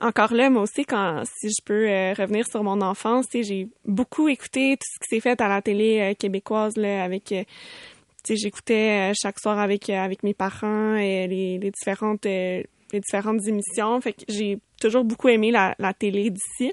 encore 0.00 0.34
là, 0.34 0.50
moi 0.50 0.62
aussi, 0.62 0.84
quand 0.84 1.22
si 1.24 1.48
je 1.48 1.62
peux 1.64 1.88
euh, 1.88 2.12
revenir 2.14 2.46
sur 2.46 2.62
mon 2.62 2.80
enfance, 2.82 3.26
j'ai 3.32 3.68
beaucoup 3.84 4.28
écouté 4.28 4.76
tout 4.76 4.86
ce 4.92 4.98
qui 4.98 5.14
s'est 5.16 5.20
fait 5.20 5.40
à 5.40 5.48
la 5.48 5.62
télé 5.62 6.00
euh, 6.00 6.14
québécoise 6.14 6.76
là, 6.76 7.04
avec. 7.04 7.34
j'écoutais 8.28 9.12
chaque 9.14 9.38
soir 9.38 9.58
avec 9.58 9.88
avec 9.90 10.22
mes 10.22 10.34
parents 10.34 10.96
et 10.96 11.26
les, 11.28 11.58
les 11.58 11.70
différentes 11.70 12.24
les 12.24 13.00
différentes 13.00 13.46
émissions. 13.46 14.00
Fait 14.00 14.12
que 14.12 14.22
j'ai 14.28 14.58
toujours 14.80 15.04
beaucoup 15.04 15.28
aimé 15.28 15.50
la, 15.50 15.74
la 15.78 15.92
télé 15.94 16.30
d'ici. 16.30 16.72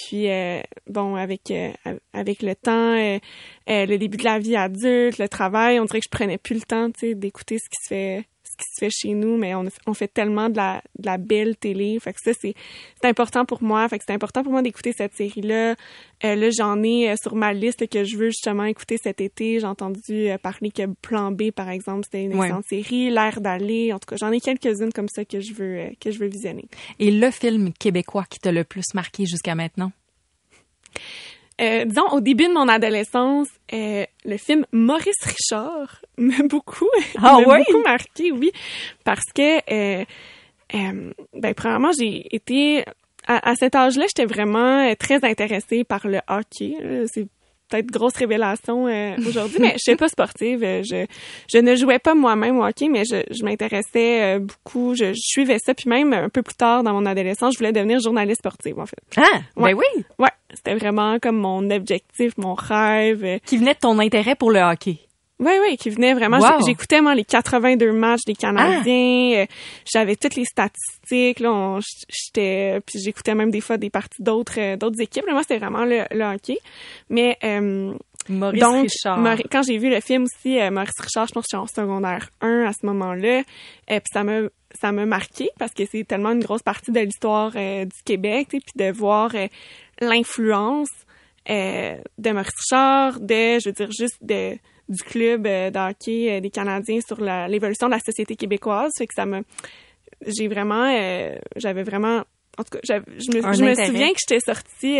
Puis 0.00 0.30
euh, 0.30 0.60
bon, 0.88 1.14
avec 1.14 1.50
euh, 1.50 1.72
avec 2.12 2.42
le 2.42 2.54
temps, 2.54 2.96
euh, 2.96 3.18
le 3.66 3.96
début 3.96 4.16
de 4.16 4.24
la 4.24 4.38
vie 4.38 4.56
adulte, 4.56 5.18
le 5.18 5.28
travail, 5.28 5.78
on 5.78 5.84
dirait 5.84 6.00
que 6.00 6.06
je 6.06 6.10
prenais 6.10 6.38
plus 6.38 6.54
le 6.54 6.62
temps, 6.62 6.88
d'écouter 7.14 7.58
ce 7.58 7.68
qui 7.68 7.76
se 7.82 7.88
fait 7.88 8.24
qui 8.60 8.66
se 8.74 8.78
fait 8.84 8.90
chez 8.90 9.14
nous, 9.14 9.36
mais 9.36 9.54
on, 9.54 9.64
on 9.86 9.94
fait 9.94 10.08
tellement 10.08 10.48
de 10.48 10.56
la, 10.56 10.82
de 10.98 11.06
la 11.06 11.18
belle 11.18 11.56
télé. 11.56 11.98
Fait 12.00 12.12
que 12.12 12.20
ça, 12.22 12.32
c'est 12.40 12.54
important 13.02 13.44
pour 13.44 13.62
moi. 13.62 13.88
Fait 13.88 13.98
que 13.98 14.04
c'est 14.06 14.12
important 14.14 14.42
pour 14.42 14.52
moi 14.52 14.62
d'écouter 14.62 14.92
cette 14.92 15.14
série-là. 15.16 15.74
Euh, 16.24 16.34
là, 16.36 16.48
j'en 16.56 16.82
ai 16.82 17.10
euh, 17.10 17.14
sur 17.20 17.34
ma 17.34 17.52
liste 17.52 17.80
là, 17.80 17.86
que 17.86 18.04
je 18.04 18.16
veux 18.16 18.28
justement 18.28 18.64
écouter 18.64 18.98
cet 19.02 19.20
été. 19.20 19.58
J'ai 19.58 19.66
entendu 19.66 20.28
euh, 20.28 20.38
parler 20.38 20.70
que 20.70 20.82
Plan 21.02 21.32
B, 21.32 21.50
par 21.50 21.68
exemple, 21.70 22.02
c'était 22.04 22.22
une 22.24 22.34
Ouais. 22.34 22.46
excellente 22.46 22.66
série. 22.66 23.10
L'air 23.10 23.40
d'aller. 23.40 23.92
En 23.92 23.98
tout 23.98 24.06
cas, 24.06 24.16
j'en 24.16 24.30
ai 24.30 24.40
quelques-unes 24.40 24.92
comme 24.92 25.08
ça 25.08 25.24
que 25.24 25.40
je 25.40 25.52
veux 25.54 25.86
que 26.00 26.10
je 26.10 26.18
veux 26.18 26.28
visionner. 26.28 26.66
Et 26.98 27.10
le 27.10 27.30
film 27.30 27.72
québécois 27.72 28.24
qui 28.28 28.38
t'a 28.38 28.52
le 28.52 28.64
plus 28.64 28.94
marqué 28.94 29.24
jusqu'à 29.26 29.54
maintenant? 29.54 29.92
Euh, 31.60 31.84
disons, 31.84 32.08
au 32.12 32.20
début 32.20 32.48
de 32.48 32.54
mon 32.54 32.68
adolescence, 32.68 33.48
euh, 33.72 34.06
le 34.24 34.36
film 34.38 34.64
Maurice 34.72 35.22
Richard 35.22 36.00
m'a 36.18 36.42
beaucoup, 36.48 36.88
Ah 37.18 37.38
beaucoup 37.44 37.82
marqué, 37.82 38.32
oui, 38.32 38.50
parce 39.04 39.26
que, 39.34 39.58
euh, 39.72 40.04
euh, 40.74 41.12
ben, 41.34 41.54
premièrement, 41.54 41.90
j'ai 41.98 42.34
été, 42.34 42.84
à, 43.26 43.54
cet 43.56 43.74
âge-là, 43.74 44.06
j'étais 44.08 44.24
vraiment 44.24 44.88
euh, 44.88 44.94
très 44.98 45.22
intéressée 45.24 45.84
par 45.84 46.06
le 46.06 46.20
hockey. 46.28 46.76
C'est 47.12 47.28
peut-être 47.70 47.86
grosse 47.86 48.16
révélation 48.16 48.86
euh, 48.88 49.14
aujourd'hui, 49.26 49.58
mais 49.60 49.72
je 49.74 49.78
suis 49.78 49.96
pas 49.96 50.08
sportive. 50.08 50.62
Euh, 50.64 50.82
Je, 50.82 51.06
je 51.52 51.58
ne 51.58 51.74
jouais 51.76 51.98
pas 51.98 52.14
moi-même 52.14 52.58
au 52.58 52.64
hockey, 52.64 52.88
mais 52.88 53.04
je, 53.04 53.22
je 53.30 53.44
m'intéressais 53.44 54.36
euh, 54.36 54.38
beaucoup. 54.40 54.94
Je, 54.94 55.12
je 55.12 55.20
suivais 55.20 55.58
ça, 55.58 55.72
puis 55.74 55.88
même 55.88 56.12
un 56.12 56.28
peu 56.28 56.42
plus 56.42 56.54
tard 56.56 56.82
dans 56.82 56.92
mon 56.92 57.06
adolescence, 57.06 57.54
je 57.54 57.58
voulais 57.58 57.72
devenir 57.72 58.00
journaliste 58.00 58.40
sportive, 58.40 58.78
en 58.78 58.86
fait. 58.86 58.98
Ah, 59.16 59.22
Ouais. 59.56 59.74
ben 59.74 59.78
oui! 59.96 60.04
Ouais, 60.18 60.28
c'était 60.54 60.74
vraiment 60.74 61.18
comme 61.20 61.36
mon 61.38 61.70
objectif, 61.70 62.32
mon 62.38 62.54
rêve. 62.54 63.38
Qui 63.46 63.56
venait 63.58 63.74
de 63.74 63.78
ton 63.78 63.98
intérêt 63.98 64.34
pour 64.34 64.50
le 64.50 64.60
hockey. 64.60 64.98
Oui, 65.40 65.52
oui, 65.66 65.76
qui 65.78 65.90
venait 65.90 66.12
vraiment. 66.14 66.38
Wow. 66.38 66.66
J'écoutais 66.66 67.00
moi 67.00 67.14
les 67.14 67.24
82 67.24 67.92
matchs 67.92 68.20
des 68.26 68.34
Canadiens. 68.34 69.40
euh, 69.42 69.46
J'avais 69.90 70.14
toutes 70.16 70.36
les 70.36 70.44
statistiques. 70.44 71.40
Là, 71.40 71.50
on- 71.52 71.80
j'étais, 72.08 72.80
puis 72.86 72.98
j'écoutais 73.02 73.34
même 73.34 73.50
des 73.50 73.60
fois 73.62 73.76
des 73.78 73.88
parties 73.90 74.22
d'autres 74.22 74.60
euh, 74.60 74.76
d'autres 74.76 75.00
équipes. 75.00 75.24
Là, 75.26 75.32
moi, 75.32 75.42
c'était 75.42 75.58
vraiment 75.58 75.84
le, 75.84 76.02
le 76.10 76.24
hockey. 76.24 76.58
Mais 77.08 77.38
euh, 77.42 77.94
Maurice 78.28 78.60
donc, 78.60 78.82
Richard. 78.82 79.18
Mauri- 79.18 79.44
quand 79.50 79.62
j'ai 79.62 79.78
vu 79.78 79.88
le 79.88 80.00
film 80.00 80.24
aussi, 80.24 80.60
euh, 80.60 80.70
Maurice 80.70 81.00
Richard, 81.00 81.26
je 81.26 81.32
pense 81.32 81.44
que 81.44 81.56
j'étais 81.56 81.62
en 81.62 81.66
secondaire 81.66 82.28
1 82.42 82.64
à 82.66 82.72
ce 82.72 82.84
moment-là. 82.86 83.38
Et 83.88 84.00
puis 84.00 84.10
ça 84.12 84.22
m'a 84.22 84.40
ça 84.80 84.92
m'a 84.92 85.04
marqué 85.06 85.48
parce 85.58 85.72
que 85.72 85.82
c'est 85.90 86.04
tellement 86.06 86.30
une 86.30 86.44
grosse 86.44 86.62
partie 86.62 86.92
de 86.92 87.00
l'histoire 87.00 87.50
euh, 87.56 87.86
du 87.86 88.02
Québec, 88.04 88.48
sais, 88.52 88.58
puis 88.60 88.72
de 88.86 88.92
voir 88.92 89.30
euh, 89.34 89.48
l'influence 90.00 90.88
euh, 91.48 91.96
de 92.18 92.30
Maurice 92.30 92.52
Richard, 92.70 93.20
de, 93.20 93.58
je 93.58 93.68
veux 93.68 93.72
dire, 93.72 93.90
juste 93.90 94.18
de 94.22 94.56
du 94.90 95.02
club 95.02 95.46
euh, 95.46 95.70
de 95.70 95.78
hockey 95.78 96.30
euh, 96.30 96.40
des 96.40 96.50
Canadiens 96.50 97.00
sur 97.00 97.20
l'évolution 97.20 97.86
de 97.86 97.92
la 97.92 98.00
société 98.00 98.36
québécoise. 98.36 98.92
Fait 98.98 99.06
que 99.06 99.14
ça 99.14 99.24
m'a... 99.24 99.40
J'ai 100.26 100.48
vraiment... 100.48 100.94
euh, 100.94 101.36
j'avais 101.56 101.82
vraiment... 101.82 102.24
En 102.58 102.64
tout 102.64 102.78
cas, 102.78 102.80
je 102.84 102.94
me, 102.94 103.54
je 103.54 103.64
me 103.64 103.74
souviens 103.74 104.12
que 104.12 104.18
j'étais 104.20 104.40
sortie 104.40 104.98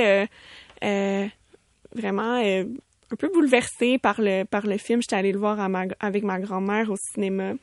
vraiment 1.94 2.37
un 2.37 3.16
peu 3.18 3.29
bouleversée 3.29 3.98
par 3.98 4.20
le, 4.20 4.44
par 4.44 4.66
le 4.66 4.79
film. 4.79 5.03
J'étais 5.03 5.16
allée 5.16 5.33
le 5.33 5.38
voir 5.38 5.68
ma- 5.68 5.85
avec 5.98 6.22
ma 6.22 6.38
grand-mère 6.38 6.90
au 6.90 6.96
cinéma. 6.96 7.55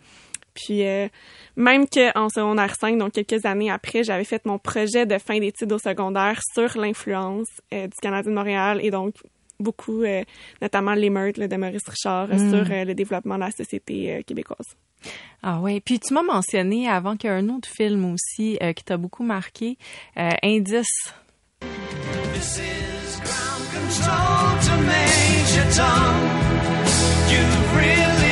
Puis 0.54 0.86
euh, 0.86 1.08
même 1.56 1.88
qu'en 1.88 2.30
secondaire 2.30 2.76
5, 2.76 2.98
donc 2.98 3.14
quelques 3.14 3.46
années 3.46 3.70
après, 3.72 4.04
j'avais 4.04 4.24
fait 4.24 4.44
mon 4.46 4.58
projet 4.58 5.06
de 5.06 5.18
fin 5.20 5.40
d'études 5.40 5.72
au 5.72 5.78
secondaire 5.80 6.40
sur 6.54 6.78
l'influence 6.80 7.48
euh, 7.74 7.86
du 7.88 7.96
Canadien 8.02 8.32
de 8.32 8.36
Montréal 8.36 8.80
et 8.84 8.90
donc 8.92 9.14
beaucoup, 9.60 10.04
euh, 10.04 10.24
notamment 10.62 10.94
l'émeute 10.94 11.38
là, 11.38 11.48
de 11.48 11.56
Maurice 11.56 11.88
Richard 11.88 12.30
euh, 12.32 12.38
sur 12.38 12.72
euh, 12.72 12.86
le 12.86 12.94
développement 12.94 13.36
de 13.36 13.42
la 13.42 13.52
société 13.52 14.14
euh, 14.14 14.22
québécoise. 14.22 14.68
Ah 15.44 15.60
ouais. 15.60 15.80
Puis 15.80 16.00
tu 16.00 16.14
m'as 16.14 16.24
mentionné 16.24 16.90
avant 16.90 17.16
qu'il 17.16 17.30
y 17.30 17.34
ait 17.34 17.36
un 17.36 17.50
autre 17.50 17.70
film 17.70 18.14
aussi 18.14 18.58
euh, 18.62 18.74
qui 18.74 18.84
t'a 18.84 18.98
beaucoup 18.98 19.24
marqué, 19.24 19.78
euh, 20.18 20.32
Indice. 20.44 21.14
This 22.34 22.60
is 22.60 23.20
ground 23.22 23.66
control 23.72 24.60
to 24.66 24.74
Major 24.86 25.66
Tom. 25.76 26.16
You've 27.30 27.76
really 27.76 28.27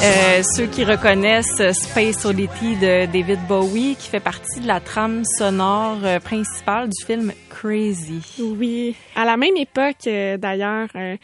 euh, 0.00 0.42
ceux 0.42 0.66
qui 0.66 0.84
reconnaissent 0.84 1.62
Space 1.72 2.24
Oddity 2.24 2.76
de 2.76 3.06
David 3.06 3.40
Bowie 3.46 3.94
qui 3.96 4.08
fait 4.08 4.20
partie 4.20 4.60
de 4.60 4.66
la 4.66 4.80
trame 4.80 5.22
sonore 5.24 5.98
euh, 6.04 6.18
principale 6.18 6.88
du 6.88 7.04
film 7.04 7.32
Crazy. 7.50 8.22
Oui, 8.40 8.96
à 9.14 9.24
la 9.24 9.36
même 9.36 9.56
époque 9.56 10.06
euh, 10.06 10.38
d'ailleurs, 10.38 10.88
euh, 10.94 11.16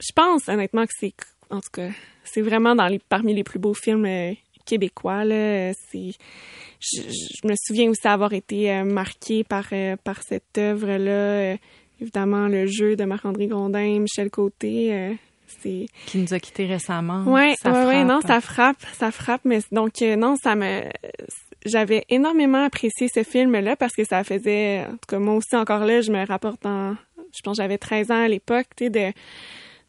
je 0.00 0.12
pense 0.14 0.48
honnêtement 0.48 0.84
que 0.84 0.92
c'est, 0.98 1.12
en 1.50 1.60
tout 1.60 1.70
cas, 1.72 1.90
c'est 2.24 2.40
vraiment 2.40 2.74
parmi 3.08 3.34
les 3.34 3.44
plus 3.44 3.58
beaux 3.58 3.74
films 3.74 4.34
québécois. 4.64 5.24
Je, 5.24 5.72
me 7.44 7.54
souviens 7.56 7.90
aussi 7.90 8.06
avoir 8.06 8.32
été 8.32 8.82
marquée 8.84 9.44
par 9.44 9.66
par 10.02 10.22
cette 10.22 10.56
œuvre 10.56 10.96
là. 10.96 11.56
évidemment, 12.00 12.48
le 12.48 12.66
jeu 12.66 12.96
de 12.96 13.04
Marc-André 13.04 13.46
Grondin, 13.46 14.00
Michel 14.00 14.30
Côté. 14.30 15.16
Qui 16.06 16.18
nous 16.18 16.34
a 16.34 16.38
quittés 16.38 16.66
récemment. 16.66 17.22
Ouais, 17.24 17.54
Ça 17.62 17.72
ouais, 17.72 17.86
ouais, 17.86 17.94
frappe. 17.94 18.06
non, 18.06 18.20
ça 18.20 18.40
frappe, 18.40 18.76
ça 18.94 19.10
frappe, 19.10 19.40
mais 19.44 19.60
donc 19.72 20.02
euh, 20.02 20.16
non, 20.16 20.36
ça 20.36 20.54
me, 20.54 20.82
j'avais 21.64 22.04
énormément 22.08 22.64
apprécié 22.64 23.08
ce 23.12 23.22
film-là 23.22 23.76
parce 23.76 23.94
que 23.94 24.04
ça 24.04 24.24
faisait, 24.24 24.84
en 24.86 24.92
tout 24.92 25.06
cas 25.08 25.18
moi 25.18 25.34
aussi 25.34 25.56
encore 25.56 25.84
là, 25.84 26.00
je 26.00 26.10
me 26.12 26.26
rapporte 26.26 26.64
en, 26.66 26.94
je 27.34 27.40
pense 27.42 27.56
que 27.56 27.62
j'avais 27.62 27.78
13 27.78 28.10
ans 28.10 28.24
à 28.24 28.28
l'époque, 28.28 28.66
tu 28.76 28.84
sais, 28.84 28.90
de 28.90 29.12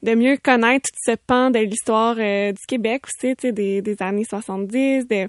de 0.04 0.14
mieux 0.14 0.38
connaître 0.38 0.90
tout 0.92 1.12
ce 1.12 1.18
pan 1.18 1.50
de 1.50 1.58
l'histoire 1.58 2.16
euh, 2.20 2.52
du 2.52 2.62
Québec 2.68 3.02
aussi, 3.08 3.36
tu 3.36 3.48
sais, 3.48 3.52
des, 3.52 3.82
des 3.82 3.96
années 4.00 4.26
70, 4.26 5.08
de 5.08 5.28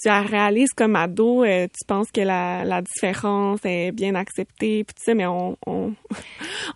tu, 0.00 0.08
la 0.08 0.22
réalises 0.22 0.72
comme 0.72 0.96
ado, 0.96 1.44
euh, 1.44 1.66
tu 1.66 1.86
penses 1.86 2.10
que 2.10 2.20
la, 2.20 2.64
la 2.64 2.82
différence 2.82 3.60
est 3.64 3.92
bien 3.92 4.14
acceptée, 4.14 4.84
puis 4.84 4.94
tu 4.94 5.04
sais, 5.04 5.14
mais 5.14 5.26
on 5.26 5.56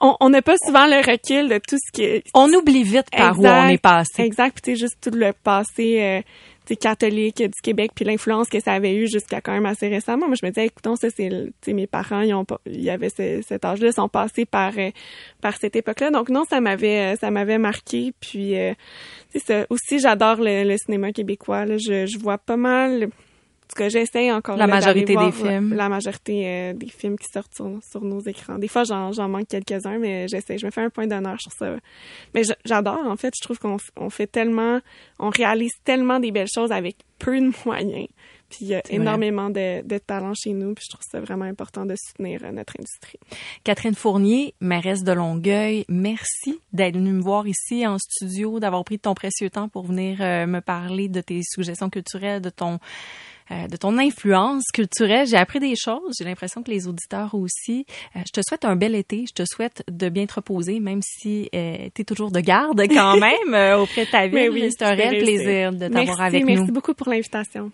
on 0.00 0.16
on 0.20 0.28
n'a 0.30 0.42
pas 0.42 0.56
souvent 0.64 0.86
le 0.86 0.96
recul 0.96 1.48
de 1.48 1.58
tout 1.58 1.76
ce 1.76 1.92
qui 1.92 2.22
On 2.34 2.52
oublie 2.52 2.84
vite 2.84 3.10
par 3.10 3.38
où 3.38 3.46
on 3.46 3.68
est 3.68 3.78
passé. 3.78 4.22
Exact, 4.22 4.54
puis 4.54 4.62
tu 4.62 4.70
sais, 4.72 4.84
juste 4.84 4.98
tout 5.00 5.16
le 5.16 5.32
passé 5.32 6.00
euh, 6.00 6.22
catholique 6.80 7.38
du 7.42 7.60
Québec, 7.62 7.90
puis 7.94 8.04
l'influence 8.04 8.48
que 8.48 8.60
ça 8.60 8.72
avait 8.72 8.94
eu 8.94 9.06
jusqu'à 9.06 9.40
quand 9.40 9.52
même 9.52 9.66
assez 9.66 9.88
récemment. 9.88 10.26
Moi, 10.26 10.36
je 10.40 10.46
me 10.46 10.50
disais, 10.50 10.66
écoutons, 10.66 10.96
ça, 10.96 11.08
c'est, 11.10 11.72
mes 11.72 11.86
parents, 11.86 12.22
ils 12.22 12.34
ont 12.34 12.46
ils 12.66 12.88
avaient 12.90 13.10
ce- 13.10 13.42
cet 13.46 13.64
âge-là, 13.64 13.88
ils 13.88 13.92
sont 13.92 14.08
passés 14.08 14.46
par, 14.46 14.72
euh, 14.78 14.90
par 15.40 15.56
cette 15.56 15.76
époque-là. 15.76 16.10
Donc 16.10 16.30
non, 16.30 16.44
ça 16.48 16.60
m'avait, 16.60 17.14
euh, 17.14 17.16
ça 17.16 17.30
m'avait 17.30 17.58
marqué. 17.58 18.12
Puis, 18.20 18.58
euh, 18.58 18.72
ça, 19.36 19.66
aussi, 19.70 19.98
j'adore 19.98 20.36
le, 20.40 20.64
le 20.64 20.76
cinéma 20.78 21.12
québécois. 21.12 21.66
Là. 21.66 21.76
Je, 21.76 22.06
je 22.06 22.18
vois 22.18 22.38
pas 22.38 22.56
mal 22.56 23.08
tout 23.68 23.76
cas, 23.76 23.88
j'essaye 23.88 24.30
encore 24.30 24.56
La 24.56 24.66
là, 24.66 24.74
majorité 24.74 25.16
des 25.16 25.32
films. 25.32 25.74
La 25.74 25.88
majorité 25.88 26.46
euh, 26.46 26.72
des 26.74 26.88
films 26.88 27.18
qui 27.18 27.28
sortent 27.28 27.54
sur, 27.54 27.70
sur 27.88 28.02
nos 28.02 28.20
écrans. 28.20 28.58
Des 28.58 28.68
fois, 28.68 28.84
j'en, 28.84 29.28
manque 29.28 29.48
quelques-uns, 29.48 29.98
mais 29.98 30.28
j'essaie. 30.28 30.58
Je 30.58 30.66
me 30.66 30.70
fais 30.70 30.82
un 30.82 30.90
point 30.90 31.06
d'honneur 31.06 31.40
sur 31.40 31.52
ça. 31.52 31.76
Mais 32.34 32.42
j'adore, 32.64 33.06
en 33.06 33.16
fait. 33.16 33.32
Je 33.36 33.42
trouve 33.42 33.58
qu'on 33.58 33.76
on 33.96 34.10
fait 34.10 34.26
tellement... 34.26 34.80
On 35.18 35.30
réalise 35.30 35.72
tellement 35.84 36.20
des 36.20 36.30
belles 36.30 36.48
choses 36.52 36.72
avec 36.72 36.96
peu 37.18 37.38
de 37.38 37.52
moyens. 37.64 38.08
Puis 38.50 38.58
il 38.66 38.68
y 38.68 38.74
a 38.74 38.82
énormément 38.90 39.50
de, 39.50 39.82
de 39.82 39.98
talent 39.98 40.34
chez 40.34 40.52
nous. 40.52 40.74
Puis 40.74 40.84
je 40.86 40.94
trouve 40.94 41.06
ça 41.10 41.20
vraiment 41.20 41.44
important 41.44 41.86
de 41.86 41.94
soutenir 41.96 42.44
euh, 42.44 42.52
notre 42.52 42.74
industrie. 42.78 43.18
Catherine 43.64 43.94
Fournier, 43.94 44.54
mairesse 44.60 45.02
de 45.02 45.12
Longueuil, 45.12 45.84
merci 45.88 46.60
d'être 46.72 46.94
venue 46.94 47.12
me 47.12 47.22
voir 47.22 47.46
ici 47.46 47.86
en 47.86 47.98
studio, 47.98 48.60
d'avoir 48.60 48.84
pris 48.84 48.98
ton 48.98 49.14
précieux 49.14 49.50
temps 49.50 49.68
pour 49.68 49.86
venir 49.86 50.18
euh, 50.20 50.46
me 50.46 50.60
parler 50.60 51.08
de 51.08 51.20
tes 51.20 51.40
suggestions 51.42 51.90
culturelles, 51.90 52.42
de 52.42 52.50
ton 52.50 52.78
euh, 53.50 53.66
de 53.68 53.76
ton 53.76 53.98
influence 53.98 54.64
culturelle. 54.72 55.26
J'ai 55.26 55.36
appris 55.36 55.60
des 55.60 55.74
choses. 55.76 56.14
J'ai 56.18 56.24
l'impression 56.24 56.62
que 56.62 56.70
les 56.70 56.86
auditeurs 56.88 57.34
aussi. 57.34 57.84
Euh, 58.16 58.20
je 58.26 58.32
te 58.32 58.40
souhaite 58.46 58.64
un 58.64 58.76
bel 58.76 58.94
été. 58.94 59.24
Je 59.28 59.32
te 59.34 59.44
souhaite 59.46 59.82
de 59.90 60.08
bien 60.08 60.26
te 60.26 60.34
reposer, 60.34 60.80
même 60.80 61.00
si 61.02 61.48
euh, 61.54 61.88
tu 61.94 62.02
es 62.02 62.04
toujours 62.04 62.30
de 62.30 62.40
garde 62.40 62.80
quand 62.88 63.16
même 63.20 63.54
euh, 63.54 63.78
auprès 63.80 64.06
de 64.06 64.10
ta 64.10 64.26
ville. 64.26 64.50
oui, 64.50 64.70
C'est 64.70 64.84
un 64.84 64.94
réel 64.94 65.10
réussir. 65.10 65.24
plaisir 65.24 65.72
de 65.72 65.88
t'avoir 65.88 66.18
Merci, 66.20 66.22
avec 66.22 66.44
merci 66.44 66.62
nous. 66.66 66.72
beaucoup 66.72 66.94
pour 66.94 67.08
l'invitation. 67.08 67.70